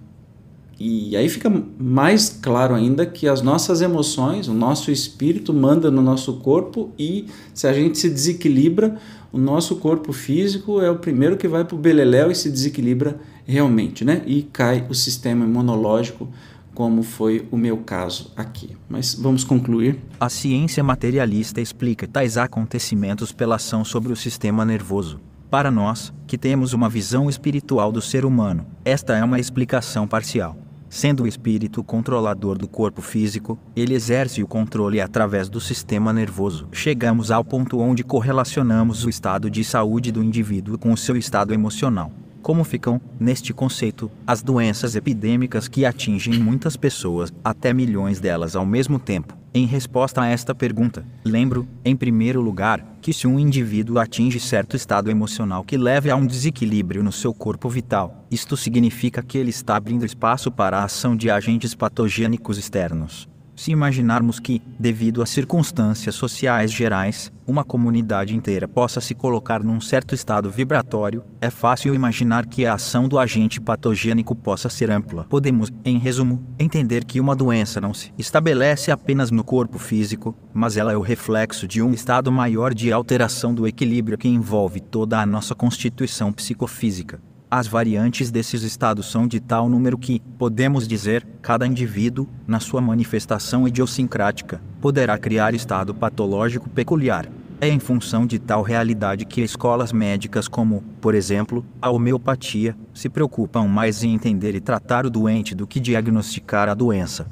E 0.83 1.15
aí 1.15 1.29
fica 1.29 1.53
mais 1.79 2.31
claro 2.41 2.75
ainda 2.75 3.05
que 3.05 3.29
as 3.29 3.43
nossas 3.43 3.83
emoções, 3.83 4.49
o 4.49 4.55
nosso 4.55 4.91
espírito 4.91 5.53
manda 5.53 5.91
no 5.91 6.01
nosso 6.01 6.39
corpo 6.39 6.91
e 6.99 7.27
se 7.53 7.67
a 7.67 7.73
gente 7.75 7.99
se 7.99 8.09
desequilibra, 8.09 8.97
o 9.31 9.37
nosso 9.37 9.77
corpo 9.77 10.11
físico 10.11 10.81
é 10.81 10.91
o 10.91 10.97
primeiro 10.97 11.37
que 11.37 11.47
vai 11.47 11.67
para 11.67 11.75
o 11.75 11.79
beleléu 11.79 12.31
e 12.31 12.35
se 12.35 12.51
desequilibra 12.51 13.21
realmente, 13.45 14.07
né? 14.07 14.23
E 14.27 14.43
cai 14.43 14.87
o 14.89 14.95
sistema 14.95 15.45
imunológico, 15.45 16.27
como 16.75 17.03
foi 17.03 17.47
o 17.51 17.59
meu 17.59 17.77
caso 17.77 18.33
aqui. 18.35 18.75
Mas 18.89 19.15
vamos 19.15 19.45
concluir. 19.45 19.99
A 20.19 20.31
ciência 20.31 20.83
materialista 20.83 21.61
explica 21.61 22.09
tais 22.09 22.39
acontecimentos 22.39 23.33
pela 23.33 23.57
ação 23.57 23.85
sobre 23.85 24.15
o 24.15 24.17
sistema 24.17 24.65
nervoso. 24.65 25.21
Para 25.51 25.71
nós, 25.71 26.11
que 26.27 26.39
temos 26.39 26.73
uma 26.73 26.89
visão 26.89 27.29
espiritual 27.29 27.93
do 27.93 28.01
ser 28.01 28.25
humano, 28.25 28.65
esta 28.83 29.15
é 29.15 29.23
uma 29.23 29.39
explicação 29.39 30.09
parcial. 30.09 30.57
Sendo 30.91 31.23
o 31.23 31.29
espírito 31.29 31.85
controlador 31.85 32.59
do 32.59 32.67
corpo 32.67 33.01
físico, 33.01 33.57
ele 33.77 33.95
exerce 33.95 34.43
o 34.43 34.47
controle 34.47 35.01
através 35.01 35.49
do 35.49 35.61
sistema 35.61 36.13
nervoso. 36.13 36.67
Chegamos 36.73 37.31
ao 37.31 37.45
ponto 37.45 37.79
onde 37.79 38.03
correlacionamos 38.03 39.05
o 39.05 39.09
estado 39.09 39.49
de 39.49 39.63
saúde 39.63 40.11
do 40.11 40.21
indivíduo 40.21 40.77
com 40.77 40.93
o 40.93 40.97
seu 40.97 41.17
estado 41.17 41.55
emocional. 41.55 42.11
Como 42.43 42.65
ficam, 42.65 43.01
neste 43.21 43.53
conceito, 43.53 44.11
as 44.27 44.43
doenças 44.43 44.97
epidêmicas 44.97 45.69
que 45.69 45.85
atingem 45.87 46.41
muitas 46.41 46.77
pessoas, 46.77 47.33
até 47.45 47.73
milhões 47.73 48.19
delas 48.19 48.57
ao 48.57 48.67
mesmo 48.67 48.99
tempo? 48.99 49.37
Em 49.55 49.67
resposta 49.67 50.23
a 50.23 50.27
esta 50.27 50.55
pergunta, 50.55 51.05
lembro, 51.25 51.69
em 51.85 51.95
primeiro 51.95 52.41
lugar, 52.41 52.85
que 53.01 53.13
se 53.13 53.27
um 53.27 53.39
indivíduo 53.39 53.99
atinge 53.99 54.39
certo 54.39 54.77
estado 54.77 55.11
emocional 55.11 55.65
que 55.65 55.77
leve 55.77 56.11
a 56.11 56.17
um 56.17 56.27
desequilíbrio 56.27 57.03
no 57.03 57.13
seu 57.13 57.33
corpo 57.33 57.69
vital, 57.69 58.27
isto 58.31 58.57
significa 58.57 59.23
que 59.23 59.39
ele 59.39 59.51
está 59.51 59.77
abrindo 59.77 60.05
espaço 60.05 60.51
para 60.51 60.79
a 60.79 60.85
ação 60.85 61.17
de 61.17 61.31
agentes 61.31 61.75
patogênicos 61.75 62.59
externos. 62.59 63.29
Se 63.57 63.71
imaginarmos 63.71 64.41
que, 64.41 64.63
devido 64.79 65.23
a 65.23 65.27
circunstâncias 65.27 66.15
sociais 66.15 66.73
gerais, 66.73 67.31
uma 67.51 67.65
comunidade 67.65 68.37
inteira 68.37 68.69
possa 68.69 69.01
se 69.01 69.13
colocar 69.13 69.61
num 69.65 69.81
certo 69.81 70.15
estado 70.15 70.49
vibratório, 70.49 71.25
é 71.41 71.51
fácil 71.51 71.93
imaginar 71.93 72.47
que 72.47 72.65
a 72.65 72.75
ação 72.75 73.09
do 73.09 73.19
agente 73.19 73.61
patogênico 73.61 74.37
possa 74.37 74.69
ser 74.69 74.89
ampla. 74.89 75.27
Podemos, 75.29 75.69
em 75.85 75.99
resumo, 75.99 76.45
entender 76.61 77.05
que 77.05 77.19
uma 77.19 77.35
doença 77.35 77.81
não 77.81 77.93
se 77.93 78.13
estabelece 78.17 78.93
apenas 78.93 79.33
no 79.33 79.43
corpo 79.43 79.81
físico, 79.81 80.33
mas 80.55 80.77
ela 80.77 80.93
é 80.93 80.97
o 80.97 81.01
reflexo 81.01 81.67
de 81.67 81.83
um 81.83 81.93
estado 81.93 82.31
maior 82.31 82.73
de 82.73 82.93
alteração 82.93 83.53
do 83.53 83.67
equilíbrio 83.67 84.17
que 84.17 84.29
envolve 84.29 84.79
toda 84.79 85.21
a 85.21 85.27
nossa 85.27 85.53
constituição 85.53 86.33
psicofísica. 86.33 87.21
As 87.51 87.67
variantes 87.67 88.31
desses 88.31 88.63
estados 88.63 89.11
são 89.11 89.27
de 89.27 89.41
tal 89.41 89.69
número 89.69 89.99
que, 89.99 90.23
podemos 90.39 90.87
dizer, 90.87 91.27
cada 91.43 91.67
indivíduo, 91.67 92.29
na 92.47 92.61
sua 92.61 92.81
manifestação 92.81 93.67
idiosincrática, 93.67 94.63
poderá 94.81 95.19
criar 95.19 95.53
estado 95.53 95.93
patológico 95.93 96.71
peculiar. 96.71 97.27
É 97.63 97.69
em 97.69 97.79
função 97.79 98.27
de 98.27 98.39
tal 98.39 98.63
realidade 98.63 99.27
que 99.27 99.43
escolas 99.43 99.93
médicas 99.93 100.49
como, 100.49 100.83
por 100.99 101.15
exemplo, 101.15 101.63
a 101.81 101.91
homeopatia, 101.91 102.75
se 102.95 103.09
preocupam 103.11 103.69
mais 103.69 104.03
em 104.03 104.15
entender 104.15 104.55
e 104.55 104.61
tratar 104.61 105.05
o 105.05 105.11
doente 105.11 105.55
do 105.55 105.67
que 105.67 105.79
diagnosticar 105.79 106.71
a 106.71 106.75
doença. 106.75 107.27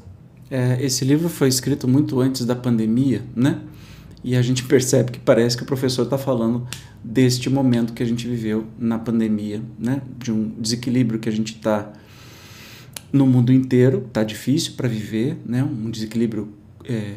É, 0.50 0.84
esse 0.84 1.02
livro 1.02 1.30
foi 1.30 1.48
escrito 1.48 1.88
muito 1.88 2.20
antes 2.20 2.44
da 2.44 2.54
pandemia, 2.54 3.22
né? 3.34 3.60
E 4.22 4.36
a 4.36 4.42
gente 4.42 4.64
percebe 4.64 5.12
que 5.12 5.18
parece 5.18 5.56
que 5.56 5.62
o 5.62 5.66
professor 5.66 6.02
está 6.02 6.18
falando 6.18 6.66
deste 7.02 7.48
momento 7.48 7.94
que 7.94 8.02
a 8.02 8.06
gente 8.06 8.28
viveu 8.28 8.66
na 8.78 8.98
pandemia, 8.98 9.62
né? 9.78 10.02
De 10.18 10.30
um 10.30 10.48
desequilíbrio 10.58 11.18
que 11.18 11.28
a 11.30 11.32
gente 11.32 11.54
está 11.54 11.90
no 13.10 13.26
mundo 13.26 13.50
inteiro, 13.50 14.04
está 14.06 14.22
difícil 14.22 14.74
para 14.76 14.88
viver, 14.88 15.38
né? 15.46 15.64
Um 15.64 15.90
desequilíbrio 15.90 16.52
é, 16.84 17.14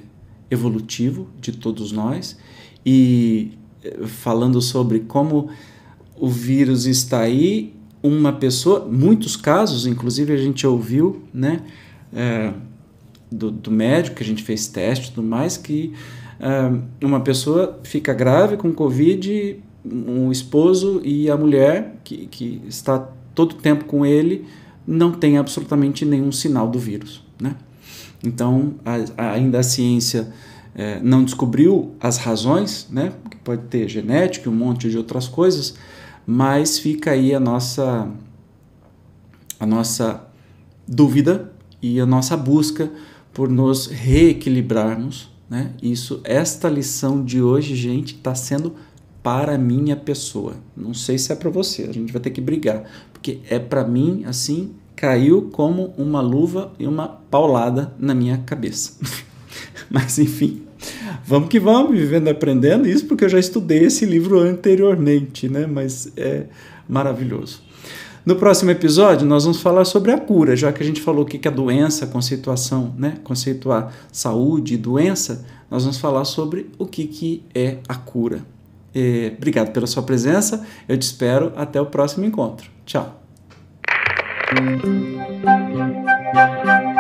evolutivo 0.52 1.28
de 1.40 1.54
todos 1.54 1.92
nós 1.92 2.38
e 2.86 3.54
é, 3.84 4.06
falando 4.06 4.62
sobre 4.62 5.00
como 5.00 5.50
o 6.20 6.28
vírus 6.28 6.86
está 6.86 7.22
aí, 7.22 7.74
uma 8.04 8.34
pessoa, 8.34 8.86
muitos 8.86 9.36
casos, 9.36 9.88
inclusive 9.88 10.34
a 10.34 10.38
gente 10.38 10.68
ouviu, 10.68 11.24
né? 11.34 11.62
É, 12.14 12.54
do, 13.32 13.50
do 13.50 13.72
médico 13.72 14.18
que 14.18 14.24
a 14.24 14.26
gente 14.26 14.44
fez 14.44 14.68
teste 14.68 15.08
e 15.08 15.12
tudo 15.14 15.26
mais 15.26 15.56
que 15.56 15.94
uma 17.02 17.20
pessoa 17.20 17.80
fica 17.84 18.14
grave 18.14 18.58
com 18.58 18.74
Covid, 18.74 19.60
um 19.86 20.32
esposo 20.32 21.02
e 21.04 21.30
a 21.30 21.38
mulher 21.38 21.98
que, 22.04 22.26
que 22.28 22.62
está 22.68 23.00
todo 23.36 23.54
o 23.54 23.56
tempo 23.56 23.86
com 23.86 24.06
ele 24.06 24.46
não 24.86 25.12
tem 25.12 25.38
absolutamente 25.38 26.04
nenhum 26.04 26.32
sinal 26.32 26.68
do 26.68 26.80
vírus, 26.80 27.24
né? 27.40 27.56
Então, 28.24 28.76
a, 28.86 29.32
ainda 29.34 29.60
a 29.60 29.64
ciência 29.64 30.32
é, 30.76 31.00
não 31.02 31.24
descobriu 31.24 31.96
as 32.00 32.18
razões, 32.18 32.88
né? 32.90 33.14
Que 33.30 33.38
pode 33.38 33.64
ter 33.64 33.88
genética 33.88 34.50
e 34.50 34.52
um 34.52 34.56
monte 34.56 34.90
de 34.90 34.98
outras 34.98 35.28
coisas, 35.28 35.76
mas 36.26 36.80
fica 36.80 37.12
aí 37.12 37.34
a 37.34 37.40
nossa 37.40 38.10
a 39.60 39.66
nossa 39.66 40.28
dúvida 40.88 41.52
e 41.82 42.00
a 42.00 42.06
nossa 42.06 42.36
busca 42.36 42.92
por 43.32 43.48
nos 43.48 43.86
reequilibrarmos, 43.88 45.30
né? 45.50 45.72
Isso, 45.82 46.20
esta 46.24 46.68
lição 46.70 47.24
de 47.24 47.42
hoje, 47.42 47.76
gente, 47.76 48.16
está 48.16 48.34
sendo 48.34 48.76
para 49.22 49.58
minha 49.58 49.96
pessoa. 49.96 50.56
Não 50.76 50.94
sei 50.94 51.18
se 51.18 51.32
é 51.32 51.36
para 51.36 51.50
você, 51.50 51.84
a 51.84 51.94
gente 51.94 52.12
vai 52.12 52.22
ter 52.22 52.32
que 52.32 52.42
brigar, 52.42 52.84
porque 53.14 53.40
é 53.50 53.60
para 53.60 53.84
mim 53.84 54.24
assim, 54.26 54.72
caiu 55.02 55.50
como 55.52 55.96
uma 55.98 56.22
luva 56.22 56.72
e 56.78 56.86
uma 56.86 57.08
paulada 57.08 57.92
na 57.98 58.14
minha 58.14 58.38
cabeça. 58.46 59.00
Mas 59.90 60.20
enfim, 60.20 60.62
vamos 61.26 61.50
que 61.50 61.60
vamos, 61.60 61.98
vivendo 61.98 62.28
e 62.28 62.30
aprendendo, 62.30 62.88
isso 62.88 63.08
porque 63.08 63.26
eu 63.26 63.30
já 63.30 63.40
estudei 63.40 63.86
esse 63.86 64.06
livro 64.06 64.38
anteriormente, 64.38 65.50
né? 65.50 65.66
Mas 65.66 66.14
é 66.16 66.44
maravilhoso. 66.88 67.64
No 68.24 68.36
próximo 68.36 68.70
episódio, 68.70 69.26
nós 69.26 69.44
vamos 69.44 69.60
falar 69.60 69.86
sobre 69.86 70.12
a 70.12 70.20
cura, 70.20 70.56
já 70.56 70.72
que 70.72 70.84
a 70.84 70.86
gente 70.86 71.02
falou 71.02 71.24
o 71.24 71.26
que 71.26 71.48
é 71.48 71.52
doença, 71.52 72.06
conceituação, 72.06 72.94
né? 72.96 73.16
Conceituar 73.24 73.92
saúde 74.12 74.76
e 74.76 74.78
doença, 74.78 75.44
nós 75.72 75.82
vamos 75.82 75.98
falar 75.98 76.26
sobre 76.26 76.70
o 76.78 76.86
que, 76.86 77.08
que 77.08 77.44
é 77.56 77.78
a 77.90 77.96
cura. 77.96 78.46
É, 78.94 79.34
obrigado 79.36 79.72
pela 79.72 79.88
sua 79.88 80.04
presença, 80.04 80.64
eu 80.88 80.96
te 80.96 81.02
espero 81.02 81.54
até 81.56 81.82
o 81.82 81.88
próximo 81.88 82.24
encontro. 82.24 82.70
Tchau. 82.86 83.21
Thank 84.54 84.84
you. 86.76 86.91